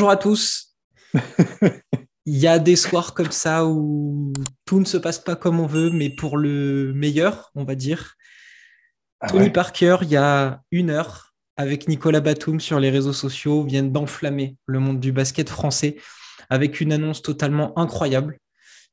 Bonjour 0.00 0.12
à 0.12 0.16
tous. 0.16 0.78
Il 2.24 2.34
y 2.38 2.46
a 2.46 2.58
des 2.58 2.74
soirs 2.74 3.12
comme 3.12 3.32
ça 3.32 3.66
où 3.66 4.32
tout 4.64 4.80
ne 4.80 4.86
se 4.86 4.96
passe 4.96 5.18
pas 5.18 5.36
comme 5.36 5.60
on 5.60 5.66
veut, 5.66 5.90
mais 5.90 6.08
pour 6.08 6.38
le 6.38 6.94
meilleur, 6.94 7.50
on 7.54 7.64
va 7.64 7.74
dire. 7.74 8.14
Ah 9.20 9.28
Tony 9.28 9.44
ouais 9.44 9.50
Parker, 9.50 9.98
il 10.00 10.08
y 10.08 10.16
a 10.16 10.62
une 10.70 10.88
heure, 10.88 11.34
avec 11.58 11.86
Nicolas 11.86 12.22
Batum 12.22 12.60
sur 12.60 12.80
les 12.80 12.88
réseaux 12.88 13.12
sociaux, 13.12 13.62
viennent 13.62 13.92
d'enflammer 13.92 14.56
le 14.64 14.78
monde 14.78 15.00
du 15.00 15.12
basket 15.12 15.50
français 15.50 15.98
avec 16.48 16.80
une 16.80 16.94
annonce 16.94 17.20
totalement 17.20 17.78
incroyable. 17.78 18.38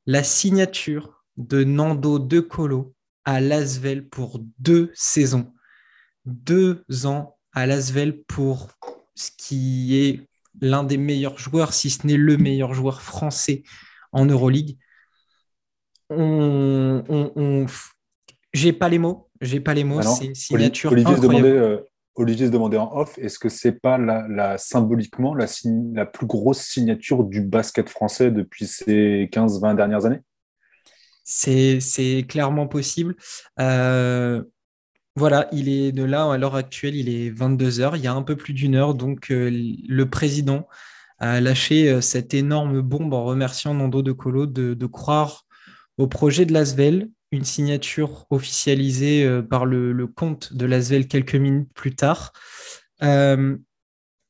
La 0.08 0.24
signature 0.24 1.24
de 1.38 1.64
Nando 1.64 2.20
De 2.20 2.42
Colo 2.42 2.94
à 3.24 3.40
Lasvel 3.40 4.10
pour 4.10 4.42
deux 4.60 4.92
saisons. 4.94 5.54
Deux 6.26 6.84
ans 7.06 7.38
à 7.54 7.66
Lasvel 7.66 8.24
pour 8.24 8.68
ce 9.16 9.32
qui 9.38 9.96
est 9.96 10.28
l'un 10.62 10.84
des 10.84 10.98
meilleurs 10.98 11.38
joueurs, 11.38 11.74
si 11.74 11.90
ce 11.90 12.06
n'est 12.08 12.18
le 12.18 12.38
meilleur 12.38 12.74
joueur 12.74 13.02
français 13.02 13.64
en 14.12 14.26
Euroleague. 14.26 14.78
On, 16.10 17.04
on, 17.10 17.32
on- 17.36 17.66
J'ai 18.54 18.74
pas 18.74 18.90
les 18.90 19.00
mots, 19.00 19.30
j'ai 19.42 19.60
pas 19.62 19.74
les 19.74 19.84
mots, 19.84 20.02
c'est 20.04 20.26
une 20.28 20.36
signature 20.36 20.94
Olivier, 20.94 21.16
se 21.16 21.22
demandait, 21.22 21.50
euh, 21.50 21.80
Olivier 22.16 22.48
se 22.48 22.52
demandait 22.52 22.78
en 22.78 22.92
off, 22.96 23.18
est-ce 23.18 23.40
que 23.40 23.50
c'est 23.50 23.74
pas 23.80 23.98
la, 23.98 24.28
la- 24.28 24.58
symboliquement 24.58 25.36
la, 25.36 25.48
plus 26.06 26.26
grosse 26.28 26.62
signature 26.62 27.24
du 27.24 27.42
basket 27.42 27.90
français 27.90 28.32
depuis 28.32 28.68
ces 28.68 29.30
15-20 29.32 29.76
dernières 29.76 30.06
années? 30.06 30.22
C'est, 31.24 31.80
c'est 31.82 32.26
clairement 32.28 32.68
possible. 32.68 33.16
Euh, 33.60 34.44
voilà, 35.18 35.48
il 35.52 35.68
est 35.68 35.92
de 35.92 36.04
là, 36.04 36.32
à 36.32 36.38
l'heure 36.38 36.56
actuelle, 36.56 36.96
il 36.96 37.10
est 37.10 37.30
22 37.32 37.80
heures. 37.80 37.96
Il 37.98 38.04
y 38.04 38.08
a 38.08 38.14
un 38.14 38.22
peu 38.22 38.36
plus 38.36 38.54
d'une 38.54 38.76
heure, 38.76 38.94
donc 38.94 39.32
euh, 39.32 39.50
le 39.52 40.10
président 40.10 40.68
a 41.20 41.42
lâché 41.42 41.90
euh, 41.90 42.02
cette 42.02 42.36
énorme 42.36 42.82
bombe 42.82 43.14
en 43.14 43.26
remerciant 43.26 43.74
Nando 43.74 44.04
De 44.04 44.12
Colo 44.12 44.46
de, 44.46 44.76
de 44.76 44.86
croire 44.86 45.46
au 45.98 46.06
projet 46.08 46.46
de 46.46 46.54
l'Asvel, 46.54 47.10
une 47.32 47.44
signature 47.44 48.28
officialisée 48.30 49.26
euh, 49.26 49.42
par 49.42 49.66
le, 49.66 49.92
le 49.92 50.06
compte 50.08 50.54
de 50.54 50.66
l'Asvel 50.68 51.08
quelques 51.08 51.36
minutes 51.36 51.70
plus 51.74 51.96
tard. 51.96 52.32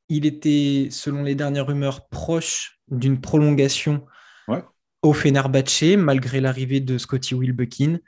Il 0.09 0.25
était, 0.25 0.87
selon 0.89 1.23
les 1.23 1.35
dernières 1.35 1.67
rumeurs, 1.67 2.07
proche 2.07 2.79
d'une 2.89 3.19
prolongation 3.19 4.05
Ouais. 4.47 4.63
au 5.01 5.11
Fenerbahçe, 5.11 5.97
malgré 5.97 6.39
l'arrivée 6.39 6.79
de 6.79 6.97
Scotty 6.97 7.35
Wilbekin. 7.35 7.99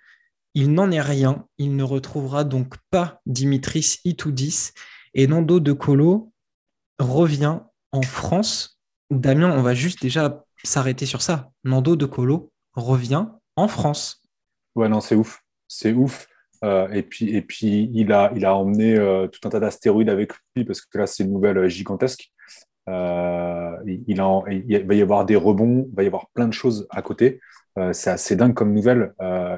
Il 0.54 0.74
n'en 0.74 0.92
est 0.92 1.02
rien. 1.02 1.46
Il 1.58 1.76
ne 1.76 1.84
retrouvera 1.84 2.44
donc 2.44 2.76
pas 2.90 3.22
Dimitris 3.26 4.00
Itoudis. 4.06 4.72
Et 5.14 5.28
Nando 5.28 5.60
De 5.60 5.74
Colo 5.74 6.32
revient 7.00 7.60
en 7.92 8.02
France. 8.02 8.80
Damien, 9.10 9.52
on 9.52 9.62
va 9.62 9.74
juste 9.74 10.02
déjà 10.02 10.44
s'arrêter 10.64 11.06
sur 11.06 11.22
ça. 11.22 11.52
Nando 11.64 11.96
De 11.96 12.06
Colo 12.06 12.52
revient 12.74 13.28
en 13.56 13.68
France. 13.68 14.22
Ouais, 14.76 14.90
non, 14.90 15.02
c'est 15.02 15.16
ouf. 15.16 15.42
C'est 15.68 15.94
ouf. 15.94 16.28
Euh, 16.64 16.90
et 16.90 17.04
puis, 17.04 17.36
et 17.36 17.46
il, 17.94 18.12
a, 18.12 18.56
emmené 18.56 18.98
euh, 18.98 19.28
tout 19.28 19.40
un 19.48 19.50
tas 19.50 19.60
d'astéroïdes 19.60 20.10
avec 20.10 20.34
lui 20.56 20.66
parce 20.66 20.82
que 20.82 20.98
là, 20.98 21.08
c'est 21.08 21.24
une 21.24 21.32
nouvelle 21.32 21.58
euh, 21.58 21.68
gigantesque. 21.68 22.32
Il, 22.88 24.16
va 24.18 24.96
y 24.96 25.02
avoir 25.02 25.26
des 25.26 25.36
rebonds, 25.36 25.88
il 25.90 25.96
va 25.96 26.04
y 26.04 26.08
avoir 26.08 26.30
plein 26.30 26.48
de 26.48 26.54
choses 26.54 26.88
à 26.90 27.02
côté. 27.02 27.40
C'est 27.94 28.10
assez 28.10 28.36
dingue 28.36 28.56
comme 28.56 28.74
nouvelle. 28.74 29.14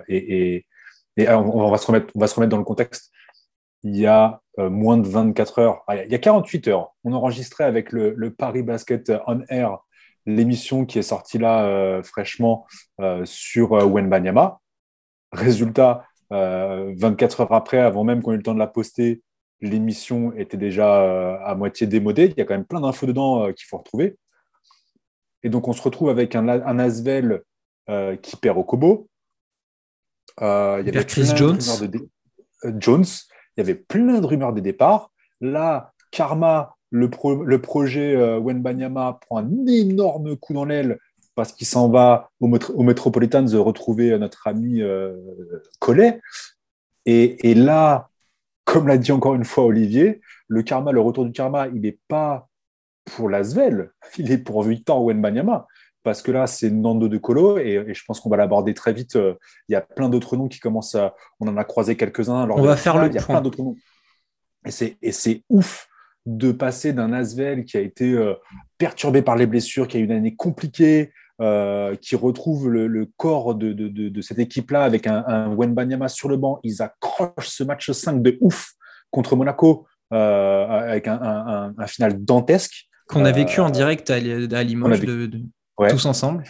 Et, 0.09 0.65
et 1.17 1.27
alors, 1.27 1.55
on, 1.55 1.69
va 1.69 1.77
se 1.77 1.87
remettre, 1.87 2.07
on 2.15 2.19
va 2.19 2.27
se 2.27 2.35
remettre 2.35 2.51
dans 2.51 2.57
le 2.57 2.63
contexte. 2.63 3.11
Il 3.83 3.97
y 3.97 4.05
a 4.05 4.41
euh, 4.59 4.69
moins 4.69 4.97
de 4.97 5.07
24 5.07 5.59
heures, 5.59 5.83
ah, 5.87 6.03
il 6.03 6.11
y 6.11 6.15
a 6.15 6.19
48 6.19 6.67
heures, 6.67 6.93
on 7.03 7.13
enregistrait 7.13 7.63
avec 7.63 7.91
le, 7.91 8.15
Paris 8.31 8.63
Basket 8.63 9.11
On 9.27 9.41
Air 9.49 9.79
l'émission 10.27 10.85
qui 10.85 10.99
est 10.99 11.03
sortie 11.03 11.39
là 11.39 11.65
euh, 11.65 12.03
fraîchement 12.03 12.67
euh, 12.99 13.25
sur 13.25 13.73
euh, 13.73 13.85
Wenbanyama. 13.85 14.59
Résultat, 15.31 16.05
euh, 16.31 16.93
24 16.97 17.41
heures 17.41 17.53
après, 17.53 17.79
avant 17.79 18.03
même 18.03 18.21
qu'on 18.21 18.31
ait 18.31 18.35
eu 18.35 18.37
le 18.37 18.43
temps 18.43 18.53
de 18.53 18.59
la 18.59 18.67
poster, 18.67 19.21
l'émission 19.61 20.33
était 20.33 20.57
déjà 20.57 21.01
euh, 21.01 21.37
à 21.43 21.55
moitié 21.55 21.87
démodée. 21.87 22.33
Il 22.35 22.37
y 22.37 22.41
a 22.41 22.45
quand 22.45 22.53
même 22.53 22.65
plein 22.65 22.81
d'infos 22.81 23.05
dedans 23.05 23.45
euh, 23.45 23.51
qu'il 23.51 23.65
faut 23.67 23.77
retrouver. 23.77 24.17
Et 25.43 25.49
donc, 25.49 25.67
on 25.67 25.73
se 25.73 25.81
retrouve 25.81 26.09
avec 26.09 26.35
un, 26.35 26.47
un 26.47 26.79
Asvel 26.79 27.43
euh, 27.89 28.15
qui 28.15 28.35
perd 28.35 28.57
au 28.57 28.63
Kobo. 28.63 29.07
Euh, 30.41 30.77
il 30.81 30.85
y 30.87 30.89
avait 30.89 31.05
Chris 31.05 31.21
de 31.31 31.37
de 31.87 32.07
euh, 32.65 32.71
Jones. 32.79 33.05
Il 33.57 33.59
y 33.59 33.61
avait 33.61 33.75
plein 33.75 34.19
de 34.19 34.25
rumeurs 34.25 34.53
des 34.53 34.61
départs. 34.61 35.11
Là, 35.41 35.91
Karma, 36.11 36.75
le, 36.89 37.09
pro- 37.09 37.43
le 37.43 37.61
projet 37.61 38.15
euh, 38.15 38.39
Wenbanyama, 38.39 39.19
prend 39.21 39.37
un 39.39 39.65
énorme 39.67 40.35
coup 40.37 40.53
dans 40.53 40.65
l'aile 40.65 40.99
parce 41.35 41.51
qu'il 41.53 41.67
s'en 41.67 41.89
va 41.89 42.29
au, 42.39 42.49
au 42.49 42.83
Metropolitans 42.83 43.45
retrouver 43.57 44.17
notre 44.19 44.47
ami 44.47 44.81
euh, 44.81 45.15
Collet. 45.79 46.21
Et, 47.05 47.49
et 47.51 47.55
là, 47.55 48.09
comme 48.65 48.87
l'a 48.87 48.97
dit 48.97 49.11
encore 49.11 49.33
une 49.35 49.45
fois 49.45 49.63
Olivier, 49.65 50.21
le 50.47 50.61
karma, 50.63 50.91
le 50.91 51.01
retour 51.01 51.25
du 51.25 51.31
karma, 51.31 51.67
il 51.67 51.81
n'est 51.81 51.97
pas 52.07 52.47
pour 53.05 53.29
Lasvel, 53.29 53.91
il 54.17 54.31
est 54.31 54.37
pour 54.37 54.63
Victor 54.63 55.03
Wenbanyama. 55.03 55.67
Parce 56.03 56.21
que 56.21 56.31
là, 56.31 56.47
c'est 56.47 56.71
Nando 56.71 57.07
de 57.07 57.17
Colo, 57.17 57.57
et, 57.59 57.83
et 57.87 57.93
je 57.93 58.03
pense 58.07 58.19
qu'on 58.19 58.29
va 58.29 58.37
l'aborder 58.37 58.73
très 58.73 58.91
vite. 58.93 59.15
Euh, 59.15 59.35
Il 59.69 59.73
y 59.73 59.75
a 59.75 59.81
plein 59.81 60.09
d'autres 60.09 60.35
noms 60.35 60.47
qui 60.47 60.59
commencent 60.59 60.95
à. 60.95 61.13
On 61.39 61.47
en 61.47 61.57
a 61.57 61.63
croisé 61.63 61.95
quelques-uns. 61.95 62.49
On 62.49 62.61
va 62.63 62.75
faire 62.75 62.97
le 62.97 63.07
Il 63.07 63.13
y 63.13 63.17
a 63.17 63.21
point. 63.21 63.35
plein 63.35 63.41
d'autres 63.41 63.61
noms. 63.61 63.75
Et 64.65 65.11
c'est, 65.11 65.43
ouf 65.49 65.87
de 66.27 66.51
passer 66.51 66.93
d'un 66.93 67.13
Asvel 67.13 67.65
qui 67.65 67.77
a 67.77 67.79
été 67.81 68.11
euh, 68.13 68.33
perturbé 68.77 69.21
par 69.23 69.35
les 69.35 69.47
blessures, 69.47 69.87
qui 69.87 69.97
a 69.97 69.99
eu 69.99 70.03
une 70.03 70.11
année 70.11 70.35
compliquée, 70.35 71.11
euh, 71.41 71.95
qui 71.95 72.15
retrouve 72.15 72.69
le, 72.69 72.85
le 72.87 73.07
corps 73.17 73.55
de, 73.55 73.73
de, 73.73 73.87
de, 73.87 74.09
de 74.09 74.21
cette 74.21 74.37
équipe-là 74.37 74.83
avec 74.83 75.07
un, 75.07 75.23
un 75.27 75.55
Wenbanyama 75.55 76.07
sur 76.09 76.29
le 76.29 76.37
banc. 76.37 76.59
Ils 76.63 76.81
accrochent 76.83 77.47
ce 77.47 77.63
match 77.63 77.89
5 77.89 78.21
de 78.21 78.37
ouf 78.41 78.73
contre 79.09 79.35
Monaco 79.35 79.87
euh, 80.13 80.67
avec 80.67 81.07
un, 81.07 81.73
un, 81.77 81.87
final 81.87 82.23
dantesque. 82.23 82.85
Qu'on 83.07 83.25
a 83.25 83.31
vécu 83.31 83.59
en 83.59 83.69
direct 83.71 84.09
à, 84.11 84.19
Li- 84.19 84.31
à 84.31 84.37
on 84.37 84.53
a 84.53 84.63
Limoges, 84.63 84.99
vécu. 84.99 85.05
de- 85.07 85.25
de- 85.25 85.41
Ouais. 85.77 85.89
tous 85.89 86.05
ensemble. 86.05 86.43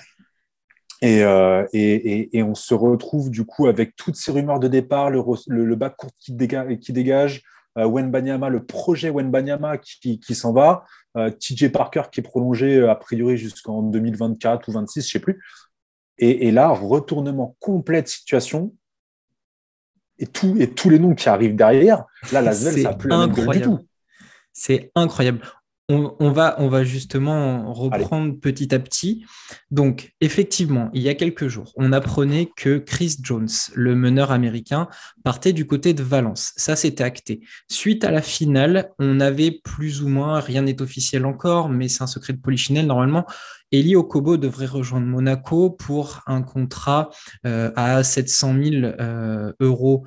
Et, 1.01 1.23
euh, 1.23 1.65
et, 1.73 1.93
et, 1.93 2.37
et 2.37 2.43
on 2.43 2.53
se 2.53 2.73
retrouve 2.73 3.31
du 3.31 3.43
coup 3.45 3.67
avec 3.67 3.95
toutes 3.95 4.15
ces 4.15 4.31
rumeurs 4.31 4.59
de 4.59 4.67
départ, 4.67 5.09
le, 5.09 5.21
le, 5.47 5.65
le 5.65 5.75
bac 5.75 5.95
court 5.97 6.11
qui, 6.19 6.33
déga- 6.33 6.77
qui 6.77 6.93
dégage, 6.93 7.41
euh, 7.77 7.87
Wenbanyama, 7.87 8.49
le 8.49 8.63
projet 8.65 9.09
Wenbanyama 9.09 9.77
qui, 9.79 10.19
qui 10.19 10.35
s'en 10.35 10.53
va, 10.53 10.83
euh, 11.17 11.31
TJ 11.31 11.71
Parker 11.71 12.03
qui 12.11 12.19
est 12.19 12.23
prolongé 12.23 12.87
a 12.87 12.95
priori 12.95 13.37
jusqu'en 13.37 13.81
2024 13.81 14.67
ou 14.67 14.73
26, 14.73 15.01
je 15.07 15.11
sais 15.11 15.19
plus. 15.19 15.41
Et, 16.23 16.51
là, 16.51 16.69
retournement 16.69 17.55
complet 17.59 18.03
de 18.03 18.07
situation. 18.07 18.75
Et, 20.19 20.27
tout, 20.27 20.55
et 20.59 20.69
tous 20.69 20.91
les 20.91 20.99
noms 20.99 21.15
qui 21.15 21.27
arrivent 21.29 21.55
derrière, 21.55 22.03
là, 22.31 22.41
la 22.43 22.51
C'est 22.53 22.83
ça 22.83 22.91
n'a 22.91 22.95
plus 22.95 23.09
la 23.09 23.17
même 23.17 23.27
gueule 23.29 23.35
du 23.35 23.41
incroyable. 23.41 23.65
tout. 23.79 23.87
C'est 24.53 24.91
incroyable. 24.93 25.41
On, 25.91 26.15
on 26.19 26.31
va, 26.31 26.55
on 26.59 26.69
va 26.69 26.85
justement 26.85 27.73
reprendre 27.73 28.39
petit 28.39 28.73
à 28.73 28.79
petit. 28.79 29.25
Donc, 29.71 30.13
effectivement, 30.21 30.89
il 30.93 31.01
y 31.01 31.09
a 31.09 31.15
quelques 31.15 31.49
jours, 31.49 31.73
on 31.75 31.91
apprenait 31.91 32.49
que 32.55 32.77
Chris 32.77 33.17
Jones, 33.21 33.49
le 33.75 33.93
meneur 33.93 34.31
américain, 34.31 34.87
partait 35.25 35.51
du 35.51 35.67
côté 35.67 35.93
de 35.93 36.01
Valence. 36.01 36.53
Ça, 36.55 36.77
c'était 36.77 37.03
acté. 37.03 37.41
Suite 37.69 38.05
à 38.05 38.11
la 38.11 38.21
finale, 38.21 38.91
on 38.99 39.19
avait 39.19 39.51
plus 39.51 40.01
ou 40.01 40.07
moins, 40.07 40.39
rien 40.39 40.61
n'est 40.61 40.81
officiel 40.81 41.25
encore, 41.25 41.67
mais 41.67 41.89
c'est 41.89 42.03
un 42.03 42.07
secret 42.07 42.31
de 42.31 42.39
polichinelle 42.39 42.87
normalement. 42.87 43.25
Eli 43.73 43.97
Okobo 43.97 44.37
devrait 44.37 44.67
rejoindre 44.67 45.07
Monaco 45.07 45.71
pour 45.71 46.21
un 46.25 46.41
contrat 46.41 47.09
euh, 47.45 47.71
à 47.75 48.01
700 48.03 48.55
000 48.63 48.85
euh, 48.85 49.51
euros 49.59 50.05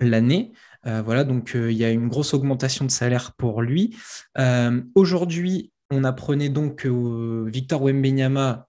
l'année. 0.00 0.52
Euh, 0.86 1.02
voilà, 1.02 1.24
donc 1.24 1.54
euh, 1.54 1.72
il 1.72 1.78
y 1.78 1.84
a 1.84 1.90
une 1.90 2.08
grosse 2.08 2.34
augmentation 2.34 2.84
de 2.84 2.90
salaire 2.90 3.32
pour 3.32 3.62
lui. 3.62 3.96
Euh, 4.38 4.82
Aujourd'hui, 4.94 5.72
on 5.90 6.04
apprenait 6.04 6.48
donc 6.48 6.80
que 6.80 7.48
Victor 7.48 7.82
Wembanyama 7.82 8.68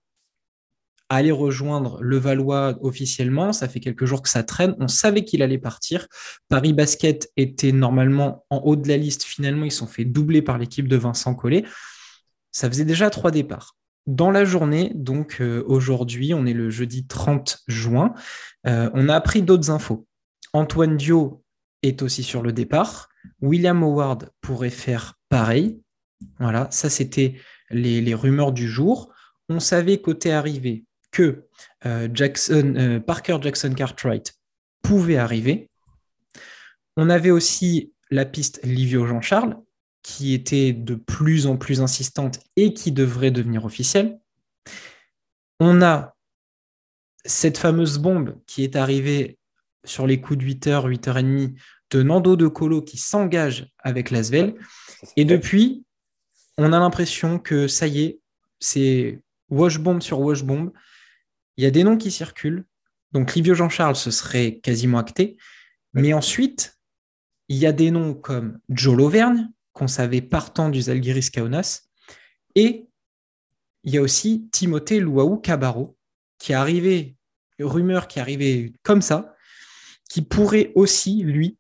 allait 1.10 1.32
rejoindre 1.32 2.02
le 2.02 2.18
Valois 2.18 2.78
officiellement. 2.82 3.54
Ça 3.54 3.68
fait 3.68 3.80
quelques 3.80 4.06
jours 4.06 4.22
que 4.22 4.30
ça 4.30 4.44
traîne. 4.44 4.76
On 4.80 4.88
savait 4.88 5.24
qu'il 5.24 5.42
allait 5.42 5.58
partir. 5.58 6.08
Paris 6.50 6.74
Basket 6.74 7.32
était 7.38 7.72
normalement 7.72 8.46
en 8.50 8.58
haut 8.58 8.76
de 8.76 8.88
la 8.88 8.98
liste. 8.98 9.24
Finalement, 9.24 9.66
ils 9.66 9.72
sont 9.72 9.88
fait 9.88 10.06
doubler 10.06 10.42
par 10.42 10.58
l'équipe 10.58 10.88
de 10.88 10.96
Vincent 10.96 11.36
Collet. 11.36 11.64
Ça 12.52 12.70
faisait 12.70 12.86
déjà 12.86 13.10
trois 13.10 13.32
départs. 13.32 13.76
Dans 14.08 14.32
la 14.32 14.46
journée, 14.46 14.92
donc 14.94 15.42
aujourd'hui, 15.66 16.34
on 16.34 16.46
est 16.46 16.54
le 16.54 16.70
jeudi 16.70 17.08
30 17.08 17.64
juin, 17.68 18.14
on 18.66 19.10
a 19.10 19.16
appris 19.16 19.42
d'autres 19.42 19.72
infos. 19.72 20.06
Antoine 20.54 20.96
Dio 20.96 21.45
est 21.86 22.02
aussi 22.02 22.24
sur 22.24 22.42
le 22.42 22.54
départ. 22.54 23.10
William 23.42 23.84
Howard 23.84 24.30
pourrait 24.42 24.70
faire 24.70 25.16
pareil. 25.30 25.82
Voilà, 26.40 26.68
ça 26.72 26.90
c'était 26.90 27.36
les, 27.70 28.14
rumeurs 28.14 28.52
du 28.52 28.68
jour. 28.68 29.14
On 29.50 29.60
savait 29.60 30.02
côté 30.02 30.32
arrivée 30.32 30.86
que 31.12 31.46
euh, 31.86 32.08
euh, 32.50 33.00
Parker 33.00 33.38
Jackson 33.42 33.74
Cartwright 33.74 34.34
pouvait 34.82 35.18
arriver. 35.18 35.70
On 36.98 37.10
avait 37.10 37.32
aussi 37.32 37.94
la 38.12 38.26
piste 38.26 38.60
Livio 38.64 39.06
Jean-Charles 39.06 39.58
qui 40.04 40.34
était 40.34 40.72
de 40.72 40.96
plus 40.96 41.48
en 41.48 41.58
plus 41.58 41.82
insistante 41.82 42.40
et 42.56 42.74
qui 42.74 42.92
devrait 42.92 43.32
devenir 43.32 43.66
officielle. 43.66 44.20
On 45.60 45.82
a 45.82 46.16
cette 47.26 47.58
fameuse 47.58 47.98
bombe 47.98 48.38
qui 48.46 48.64
est 48.64 48.76
arrivée 48.76 49.40
sur 49.84 50.06
les 50.06 50.22
coups 50.22 50.40
de 50.40 50.46
8h, 50.46 50.88
8h30 50.88 51.56
de 51.92 52.04
Nando 52.04 52.36
De 52.36 52.48
Colo 52.48 52.82
qui 52.82 52.98
s'engage 52.98 53.72
avec 53.80 54.12
Lasvel. 54.12 54.56
Et 55.16 55.26
depuis, 55.26 55.86
on 56.58 56.74
a 56.74 56.80
l'impression 56.80 57.40
que 57.40 57.68
ça 57.68 57.88
y 57.88 58.02
est, 58.02 58.20
c'est 58.60 59.22
wash 59.50 59.80
bomb 59.80 60.02
sur 60.02 60.20
wash 60.20 60.44
bomb. 60.44 60.72
Il 61.58 61.64
y 61.64 61.68
a 61.68 61.72
des 61.72 61.84
noms 61.84 61.98
qui 61.98 62.12
circulent. 62.12 62.66
Donc 63.12 63.36
Livio 63.36 63.54
Jean-Charles, 63.54 63.96
ce 63.96 64.12
serait 64.12 64.60
quasiment 64.64 64.98
acté. 64.98 65.38
Mais 65.94 66.14
ensuite, 66.14 66.78
il 67.48 67.58
y 67.58 67.66
a 67.66 67.72
des 67.72 67.92
noms 67.92 68.14
comme 68.14 68.60
Joe 68.70 68.98
Lauvergne, 68.98 69.50
qu'on 69.74 69.88
savait 69.88 70.22
partant 70.22 70.70
du 70.70 70.82
Zalgiris 70.82 71.30
Kaunas. 71.30 71.84
Et 72.56 72.88
il 73.84 73.94
y 73.94 73.98
a 73.98 74.02
aussi 74.02 74.50
Timothée 74.52 75.00
Louaou 75.00 75.38
Cabarro, 75.38 75.98
qui 76.40 76.54
est 76.54 76.56
arrivé, 76.56 77.16
rumeur 77.60 78.08
qui 78.08 78.20
est 78.20 78.22
arrivée 78.22 78.74
comme 78.84 79.02
ça, 79.02 79.36
qui 80.10 80.22
pourrait 80.22 80.72
aussi, 80.76 81.24
lui, 81.24 81.58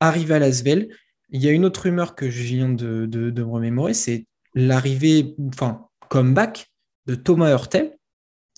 arriver 0.00 0.34
à 0.34 0.38
Lasvel. 0.38 0.94
Il 1.30 1.42
y 1.42 1.48
a 1.48 1.52
une 1.52 1.64
autre 1.64 1.82
rumeur 1.82 2.14
que 2.14 2.28
je 2.28 2.42
viens 2.42 2.68
de, 2.68 3.06
me 3.36 3.42
remémorer, 3.44 3.94
c'est 3.94 4.26
l'arrivée, 4.54 5.36
enfin, 5.48 5.86
comeback 6.08 6.72
de 7.06 7.14
Thomas 7.14 7.50
Hurtel, 7.50 7.96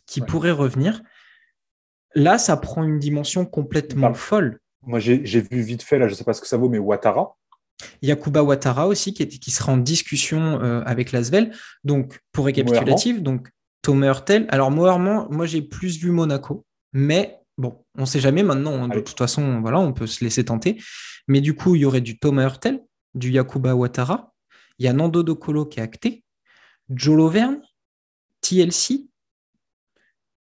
qui 0.06 0.20
pourrait 0.20 0.52
revenir. 0.52 1.02
Là, 2.14 2.38
ça 2.38 2.56
prend 2.56 2.82
une 2.84 2.98
dimension 2.98 3.44
complètement 3.44 4.10
bah, 4.10 4.14
folle. 4.14 4.60
Moi, 4.82 5.00
j'ai 5.00 5.18
vu 5.18 5.60
vite 5.60 5.82
fait, 5.82 5.98
là, 5.98 6.06
je 6.06 6.12
ne 6.12 6.16
sais 6.16 6.24
pas 6.24 6.32
ce 6.32 6.40
que 6.40 6.46
ça 6.46 6.56
vaut, 6.56 6.68
mais 6.68 6.78
Ouattara. 6.78 7.36
Yakuba 8.00 8.42
Ouattara 8.42 8.86
aussi, 8.88 9.12
qui, 9.12 9.26
qui 9.28 9.50
sera 9.50 9.72
en 9.72 9.76
discussion 9.76 10.60
euh, 10.62 10.82
avec 10.84 11.12
Lasvel. 11.12 11.54
Donc, 11.84 12.20
pour 12.32 12.46
récapitulatif, 12.46 13.22
donc 13.22 13.48
Thomas 13.82 14.06
Hurtel. 14.08 14.46
Alors, 14.48 14.70
moi, 14.70 14.98
moi 15.30 15.46
j'ai 15.46 15.62
plus 15.62 15.98
vu 15.98 16.10
Monaco, 16.10 16.64
mais 16.92 17.41
bon, 17.58 17.84
on 17.96 18.02
ne 18.02 18.06
sait 18.06 18.20
jamais 18.20 18.42
maintenant. 18.42 18.82
Hein, 18.82 18.88
de 18.88 19.00
toute 19.00 19.18
façon, 19.18 19.60
voilà, 19.60 19.78
on 19.78 19.92
peut 19.92 20.06
se 20.06 20.24
laisser 20.24 20.44
tenter. 20.44 20.82
Mais 21.28 21.40
du 21.40 21.54
coup, 21.54 21.74
il 21.74 21.82
y 21.82 21.84
aurait 21.84 22.00
du 22.00 22.18
Thomas 22.18 22.44
Hurtel, 22.44 22.80
du 23.14 23.30
Yakuba 23.30 23.74
Ouattara. 23.74 24.32
Il 24.78 24.86
y 24.86 24.88
a 24.88 24.92
Nando 24.92 25.22
Docolo 25.22 25.66
qui 25.66 25.80
est 25.80 25.82
acté, 25.82 26.24
Joe 26.90 27.16
Loverne, 27.16 27.60
TLC. 28.40 29.08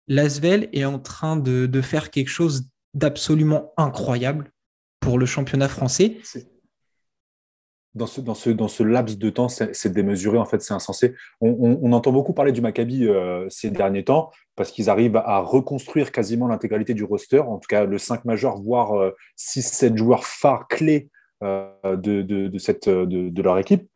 Lasvel 0.08 0.70
est 0.74 0.86
en 0.86 1.00
train 1.00 1.38
de, 1.38 1.82
faire 1.82 2.12
quelque 2.12 2.30
chose 2.30 2.70
d'absolument 2.94 3.74
incroyable 3.78 4.52
pour 5.00 5.18
le 5.18 5.26
championnat 5.26 5.70
français. 5.70 6.20
Dans 7.96 8.08
ce, 8.08 8.22
dans, 8.22 8.34
ce, 8.34 8.50
dans 8.50 8.68
ce 8.68 8.82
laps 8.82 9.20
de 9.20 9.30
temps, 9.30 9.50
c'est 9.50 9.94
démesuré, 9.94 10.40
en 10.40 10.46
fait, 10.46 10.62
c'est 10.64 10.74
insensé. 10.74 11.14
On, 11.42 11.92
entend 11.92 12.12
beaucoup 12.12 12.34
parler 12.34 12.52
du 12.52 12.60
Maccabi 12.60 13.08
euh, 13.08 13.48
ces 13.50 13.70
derniers 13.70 14.04
temps 14.04 14.32
parce 14.56 14.72
qu'ils 14.72 14.90
arrivent 14.90 15.18
à 15.18 15.42
reconstruire 15.42 16.12
quasiment 16.12 16.48
l'intégralité 16.48 16.96
du 16.96 17.04
roster, 17.04 17.40
en 17.40 17.60
tout 17.60 17.68
cas 17.68 17.86
le 17.86 17.98
5 18.00 18.26
majeur, 18.26 18.60
voire 18.60 19.14
6-7 19.38 19.94
euh, 19.94 19.98
joueurs 19.98 20.26
phares 20.26 20.68
clés 20.68 21.10
euh, 21.44 21.70
de, 21.84 22.24
de, 22.24 22.58
cette, 22.58 22.90
de, 22.90 23.42
leur 23.44 23.60
équipe. 23.60 23.88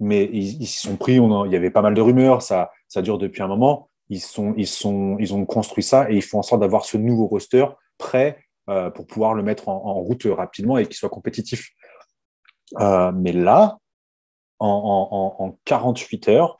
Mais 0.00 0.28
ils, 0.32 0.66
se 0.66 0.88
sont 0.88 0.96
pris, 0.96 1.14
il 1.14 1.52
y 1.52 1.56
avait 1.56 1.70
pas 1.70 1.82
mal 1.82 1.94
de 1.94 2.00
rumeurs, 2.00 2.42
ça, 2.42 2.72
ça 2.88 3.00
dure 3.00 3.18
depuis 3.18 3.42
un 3.42 3.48
moment. 3.48 3.90
Ils, 4.08 4.20
sont, 4.20 4.54
ils, 4.56 4.66
sont, 4.66 5.16
ils 5.20 5.34
ont 5.34 5.46
construit 5.46 5.84
ça 5.84 6.10
et 6.10 6.16
ils 6.16 6.22
font 6.22 6.40
en 6.40 6.42
sorte 6.42 6.60
d'avoir 6.60 6.84
ce 6.84 6.96
nouveau 6.96 7.26
roster 7.26 7.66
prêt 7.96 8.40
pour 8.94 9.06
pouvoir 9.06 9.34
le 9.34 9.42
mettre 9.42 9.68
en 9.68 9.94
route 10.00 10.26
rapidement 10.26 10.78
et 10.78 10.86
qu'il 10.86 10.96
soit 10.96 11.10
compétitif. 11.10 11.70
Euh, 12.80 13.12
mais 13.12 13.32
là, 13.32 13.78
en, 14.58 15.58
48 15.64 16.28
heures, 16.28 16.58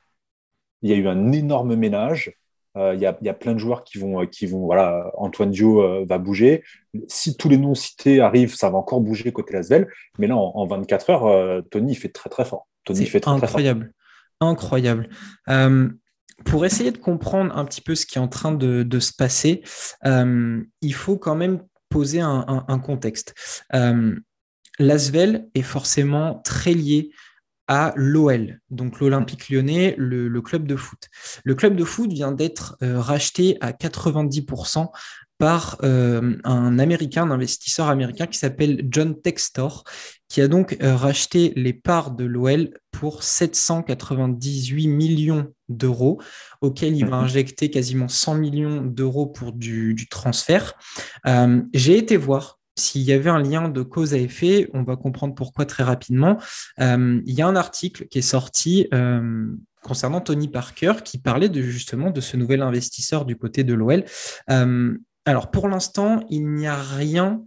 il 0.83 0.91
y 0.91 0.93
a 0.93 0.97
eu 0.97 1.09
un 1.09 1.33
énorme 1.33 1.75
ménage. 1.77 2.33
Euh, 2.77 2.93
il, 2.95 3.01
y 3.01 3.07
a, 3.07 3.35
plein 3.35 3.55
de 3.55 3.59
joueurs 3.59 3.85
qui 3.85 3.99
vont, 3.99 4.27
qui 4.27 4.47
vont 4.47 4.67
voilà, 4.67 5.13
Antoine 5.17 5.51
Dio 5.51 5.81
euh, 5.81 6.05
va 6.09 6.19
bouger. 6.19 6.65
Si 7.07 7.37
tous 7.37 7.49
les 7.49 7.57
noms 7.57 7.77
cités 7.77 8.21
arrivent, 8.21 8.55
ça 8.55 8.69
va 8.69 8.79
encore 8.79 9.01
bouger 9.01 9.33
côté 9.33 9.53
Lasvel. 9.53 9.89
Mais 10.19 10.27
là, 10.27 10.37
en, 10.37 10.67
24 10.67 11.11
heures, 11.11 11.63
Tony 11.71 11.95
fait 11.95 12.09
très 12.09 12.29
très 12.29 12.45
fort. 12.45 12.67
Tony 12.85 13.07
fait 13.07 13.21
très, 13.21 13.31
incroyable, 13.31 13.93
incroyable. 14.41 15.09
pour 16.45 16.67
essayer 16.67 16.91
de 16.91 16.99
comprendre 16.99 17.57
un 17.57 17.65
petit 17.65 17.81
peu 17.81 17.95
ce 17.95 18.07
qui 18.07 18.19
est 18.19 18.21
en 18.21 18.29
train 18.29 18.53
de, 18.53 18.99
se 18.99 19.13
passer, 19.17 19.63
il 20.05 20.95
faut 20.95 21.17
quand 21.17 21.37
même 21.37 21.63
poser 21.89 22.21
un, 22.21 22.65
un 22.67 22.79
contexte 22.81 23.35
l'Asvel 24.79 25.49
est 25.55 25.63
forcément 25.63 26.41
très 26.45 26.75
lié 26.75 27.11
à 27.67 27.93
l'OL, 27.97 28.61
donc 28.71 29.01
l'Olympique 29.01 29.49
lyonnais, 29.49 29.95
le, 29.97 30.41
club 30.43 30.67
de 30.67 30.77
foot. 30.77 31.09
Le 31.45 31.55
club 31.55 31.77
de 31.77 31.85
foot 31.85 32.13
vient 32.13 32.33
d'être 32.33 32.77
euh, 32.83 33.01
racheté 33.01 33.57
à 33.61 33.73
90% 33.73 34.89
par 35.39 35.79
euh, 35.83 36.37
un 36.45 36.79
américain, 36.79 37.25
un 37.25 37.31
investisseur 37.31 37.89
américain 37.89 38.27
qui 38.27 38.39
s'appelle 38.39 38.87
John 38.91 39.21
Textor, 39.21 39.85
qui 40.29 40.43
a 40.43 40.49
donc 40.49 40.77
euh, 40.83 40.95
racheté 40.95 41.53
les 41.57 41.73
parts 41.73 42.11
de 42.11 42.25
l'OL 42.25 42.71
pour 42.91 43.23
798 43.23 44.87
millions 44.89 45.51
d'euros, 45.69 46.21
auxquels 46.61 46.95
il 46.95 47.07
va 47.07 47.17
mhm. 47.19 47.25
injecter 47.25 47.71
quasiment 47.71 48.09
100 48.09 48.35
millions 48.35 48.83
d'euros 48.83 49.27
pour 49.27 49.53
du, 49.53 49.95
du 49.95 50.07
transfert. 50.07 50.75
J'ai 51.73 51.97
été 51.97 52.19
voir 52.19 52.59
s'il 52.77 53.03
y 53.03 53.13
avait 53.13 53.31
un 53.31 53.41
lien 53.41 53.69
de 53.69 53.83
cause 53.83 54.15
à 54.15 54.19
effet, 54.19 54.69
on 54.75 54.83
va 54.83 54.97
comprendre 54.97 55.35
pourquoi 55.35 55.67
très 55.67 55.83
rapidement. 55.83 56.39
Euh, 56.81 57.21
il 57.25 57.35
y 57.35 57.43
a 57.43 57.47
un 57.47 57.57
article 57.57 58.07
qui 58.09 58.19
est 58.19 58.23
sorti 58.23 58.89
euh, 58.93 59.47
concernant 59.83 60.21
Tony 60.21 60.49
Parker 60.49 60.95
qui 61.05 61.19
parlait 61.19 61.53
justement 61.53 62.11
de 62.11 62.21
ce 62.21 62.37
nouvel 62.37 62.63
investisseur 62.63 63.25
du 63.25 63.37
côté 63.37 63.65
de 63.65 63.75
l'OL. 63.75 64.05
Euh, 64.51 64.97
alors 65.25 65.51
pour 65.51 65.69
l'instant, 65.69 66.25
il 66.31 66.51
n'y 66.53 66.67
a 66.67 66.81
rien 66.81 67.43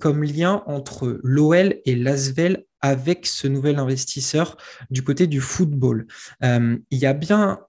comme 0.00 0.24
lien 0.24 0.64
entre 0.66 1.20
l'OL 1.22 1.76
et 1.84 1.94
l'Asvel 1.94 2.64
avec 2.80 3.26
ce 3.26 3.46
nouvel 3.46 3.78
investisseur 3.78 4.56
du 4.90 5.04
côté 5.04 5.28
du 5.28 5.40
football. 5.40 6.08
il 6.42 6.82
y 6.90 7.06
a 7.06 7.12
bien 7.14 7.60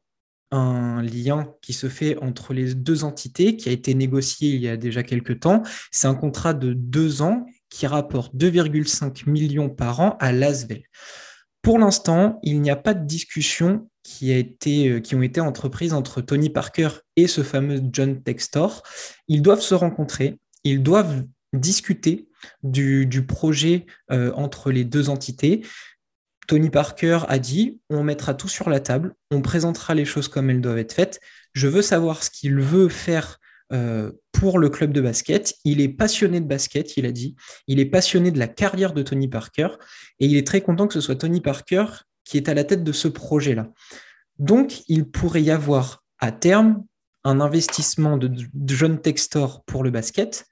un 0.53 1.01
lien 1.01 1.51
qui 1.62 1.74
se 1.74 1.89
fait 1.89 2.17
entre 2.22 2.53
les 2.53 2.75
deux 2.75 3.03
entités, 3.03 3.57
qui 3.57 3.69
a 3.69 3.72
été 3.72 3.95
négocié 3.95 4.51
il 4.51 4.62
y 4.62 4.69
a 4.69 4.77
déjà 4.77 5.01
quelques 5.01 5.39
temps. 5.39 5.63
C'est 5.91 6.07
un 6.07 6.13
contrat 6.13 6.53
de 6.53 6.74
deux 6.74 7.24
ans 7.24 7.48
qui 7.69 7.88
rapporte 7.88 8.36
2,5 8.36 9.27
millions 9.27 9.69
par 9.69 10.00
an 10.00 10.15
à 10.19 10.31
l'ASVEL. 10.31 10.83
Pour 11.63 11.79
l'instant, 11.79 12.39
il 12.43 12.62
n'y 12.62 12.69
a 12.69 12.75
pas 12.75 12.93
de 12.93 13.05
discussion 13.05 13.89
qui, 14.03 14.31
a 14.31 14.38
été, 14.38 14.89
euh, 14.89 15.00
qui 15.00 15.15
ont 15.15 15.24
été 15.24 15.41
entreprises 15.41 15.93
entre 15.93 16.22
Tony 16.22 16.50
Parker 16.50 16.89
et 17.15 17.25
ce 17.25 17.41
fameux 17.41 17.81
John 17.91 18.22
Textor. 18.22 18.83
Ils 19.27 19.41
doivent 19.41 19.62
se 19.62 19.74
rencontrer, 19.74 20.38
ils 20.63 20.83
doivent 20.83 21.24
discuter 21.53 22.27
du, 22.62 23.25
projet 23.25 23.86
euh, 24.12 24.31
entre 24.36 24.72
les 24.72 24.83
deux 24.83 25.10
entités. 25.10 25.62
Tony 26.47 26.69
Parker 26.69 27.19
a 27.27 27.39
dit 27.39 27.79
on 27.89 28.03
mettra 28.03 28.33
tout 28.33 28.47
sur 28.47 28.69
la 28.69 28.79
table, 28.79 29.15
on 29.31 29.41
présentera 29.41 29.93
les 29.93 30.05
choses 30.05 30.27
comme 30.27 30.50
elles 30.50 30.62
doivent 30.62 30.77
être 30.77 30.93
faites. 30.93 31.19
Je 31.53 31.67
veux 31.67 31.81
savoir 31.81 32.23
ce 32.23 32.29
qu'il 32.29 32.59
veut 32.59 32.89
faire 32.89 33.39
euh, 33.71 34.12
pour 34.31 34.59
le 34.59 34.69
club 34.69 34.91
de 34.91 35.01
basket. 35.01 35.55
Il 35.63 35.81
est 35.81 35.89
passionné 35.89 36.39
de 36.41 36.45
basket, 36.45 36.97
il 36.97 37.05
a 37.05 37.12
dit. 37.12 37.35
Il 37.67 37.79
est 37.79 37.85
passionné 37.85 38.31
de 38.31 38.39
la 38.39 38.47
carrière 38.47 38.93
de 38.93 39.01
Tony 39.01 39.27
Parker 39.27 39.69
et 40.19 40.25
il 40.25 40.38
est 40.38 40.45
très 40.45 40.62
content 40.62 40.88
que 40.88 40.93
ce 40.93 41.01
soit 41.01 41.15
Tony 41.15 41.41
Parker 41.41 41.85
qui 42.25 42.38
est 42.38 42.50
à 42.50 42.53
la 42.53 42.63
tête 42.63 42.83
de 42.83 42.91
ce 42.91 43.07
projet-là. 43.07 43.69
Donc, 44.39 44.83
il 44.88 45.05
pourrait 45.05 45.43
y 45.43 45.51
avoir 45.51 46.03
à 46.19 46.31
terme 46.31 46.83
un 47.23 47.39
investissement 47.39 48.17
de, 48.17 48.27
de 48.27 48.75
John 48.75 49.00
Textor 49.00 49.63
pour 49.65 49.83
le 49.83 49.91
basket, 49.91 50.45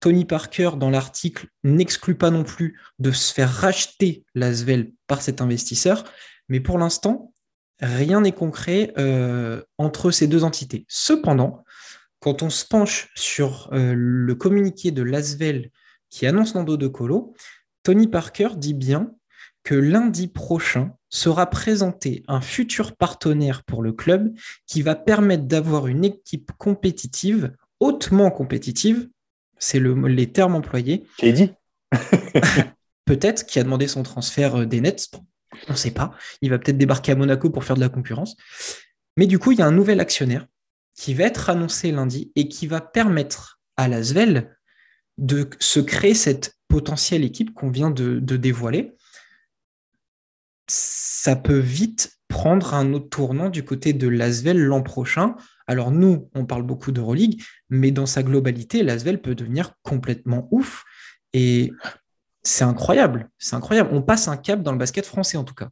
Tony 0.00 0.24
Parker, 0.24 0.72
dans 0.76 0.90
l'article, 0.90 1.48
n'exclut 1.62 2.16
pas 2.16 2.30
non 2.30 2.42
plus 2.42 2.80
de 2.98 3.12
se 3.12 3.32
faire 3.32 3.50
racheter 3.50 4.24
l'Asvel 4.34 4.92
par 5.06 5.20
cet 5.20 5.40
investisseur, 5.40 6.04
mais 6.48 6.60
pour 6.60 6.78
l'instant, 6.78 7.32
rien 7.80 8.22
n'est 8.22 8.32
concret 8.32 8.92
euh, 8.98 9.62
entre 9.78 10.10
ces 10.10 10.26
deux 10.26 10.42
entités. 10.42 10.86
Cependant, 10.88 11.64
quand 12.18 12.42
on 12.42 12.50
se 12.50 12.64
penche 12.64 13.10
sur 13.14 13.70
euh, 13.72 13.94
le 13.94 14.34
communiqué 14.34 14.90
de 14.90 15.02
l'Asvel 15.02 15.70
qui 16.08 16.26
annonce 16.26 16.54
Nando 16.54 16.76
de 16.76 16.88
Colo, 16.88 17.34
Tony 17.82 18.08
Parker 18.08 18.50
dit 18.56 18.74
bien 18.74 19.14
que 19.62 19.74
lundi 19.74 20.28
prochain 20.28 20.94
sera 21.10 21.48
présenté 21.48 22.22
un 22.28 22.40
futur 22.40 22.96
partenaire 22.96 23.64
pour 23.64 23.82
le 23.82 23.92
club 23.92 24.32
qui 24.66 24.82
va 24.82 24.94
permettre 24.94 25.44
d'avoir 25.44 25.86
une 25.86 26.04
équipe 26.04 26.52
compétitive, 26.56 27.52
hautement 27.80 28.30
compétitive, 28.30 29.08
c'est 29.60 29.78
le, 29.78 29.94
les 30.08 30.32
termes 30.32 30.56
employés. 30.56 31.06
Qui 31.18 31.32
dit 31.32 31.52
Peut-être 33.04 33.46
qui 33.46 33.60
a 33.60 33.62
demandé 33.62 33.86
son 33.86 34.02
transfert 34.02 34.56
euh, 34.56 34.66
des 34.66 34.80
Nets. 34.80 35.10
On 35.68 35.72
ne 35.72 35.76
sait 35.76 35.90
pas. 35.92 36.12
Il 36.42 36.50
va 36.50 36.58
peut-être 36.58 36.78
débarquer 36.78 37.12
à 37.12 37.16
Monaco 37.16 37.50
pour 37.50 37.64
faire 37.64 37.76
de 37.76 37.80
la 37.80 37.88
concurrence. 37.88 38.36
Mais 39.16 39.26
du 39.26 39.38
coup, 39.38 39.52
il 39.52 39.58
y 39.58 39.62
a 39.62 39.66
un 39.66 39.72
nouvel 39.72 40.00
actionnaire 40.00 40.46
qui 40.94 41.14
va 41.14 41.24
être 41.24 41.50
annoncé 41.50 41.92
lundi 41.92 42.32
et 42.36 42.48
qui 42.48 42.66
va 42.66 42.80
permettre 42.80 43.60
à 43.76 43.88
l'Asvel 43.88 44.56
de 45.18 45.48
se 45.58 45.80
créer 45.80 46.14
cette 46.14 46.56
potentielle 46.68 47.24
équipe 47.24 47.52
qu'on 47.52 47.70
vient 47.70 47.90
de, 47.90 48.18
dévoiler. 48.18 48.92
ça 50.68 51.36
peut 51.36 51.58
vite 51.58 52.12
prendre 52.28 52.74
un 52.74 52.92
autre 52.92 53.08
tournant 53.08 53.50
du 53.50 53.64
côté 53.64 53.92
de 53.92 54.08
l'Asvel 54.08 54.58
l'an 54.58 54.82
prochain. 54.82 55.34
Alors 55.70 55.92
nous, 55.92 56.28
on 56.34 56.46
parle 56.46 56.64
beaucoup 56.64 56.90
d'Euroleague, 56.90 57.40
mais 57.68 57.92
dans 57.92 58.04
sa 58.04 58.24
globalité, 58.24 58.82
l'Asvel 58.82 59.22
peut 59.22 59.36
devenir 59.36 59.74
complètement 59.84 60.48
ouf. 60.50 60.82
Et 61.32 61.70
c'est 62.42 62.64
incroyable, 62.64 63.30
c'est 63.38 63.54
incroyable. 63.54 63.90
On 63.92 64.02
passe 64.02 64.26
un 64.26 64.36
cap 64.36 64.62
dans 64.64 64.72
le 64.72 64.78
basket 64.78 65.06
français 65.06 65.36
en 65.36 65.44
tout 65.44 65.54
cas. 65.54 65.68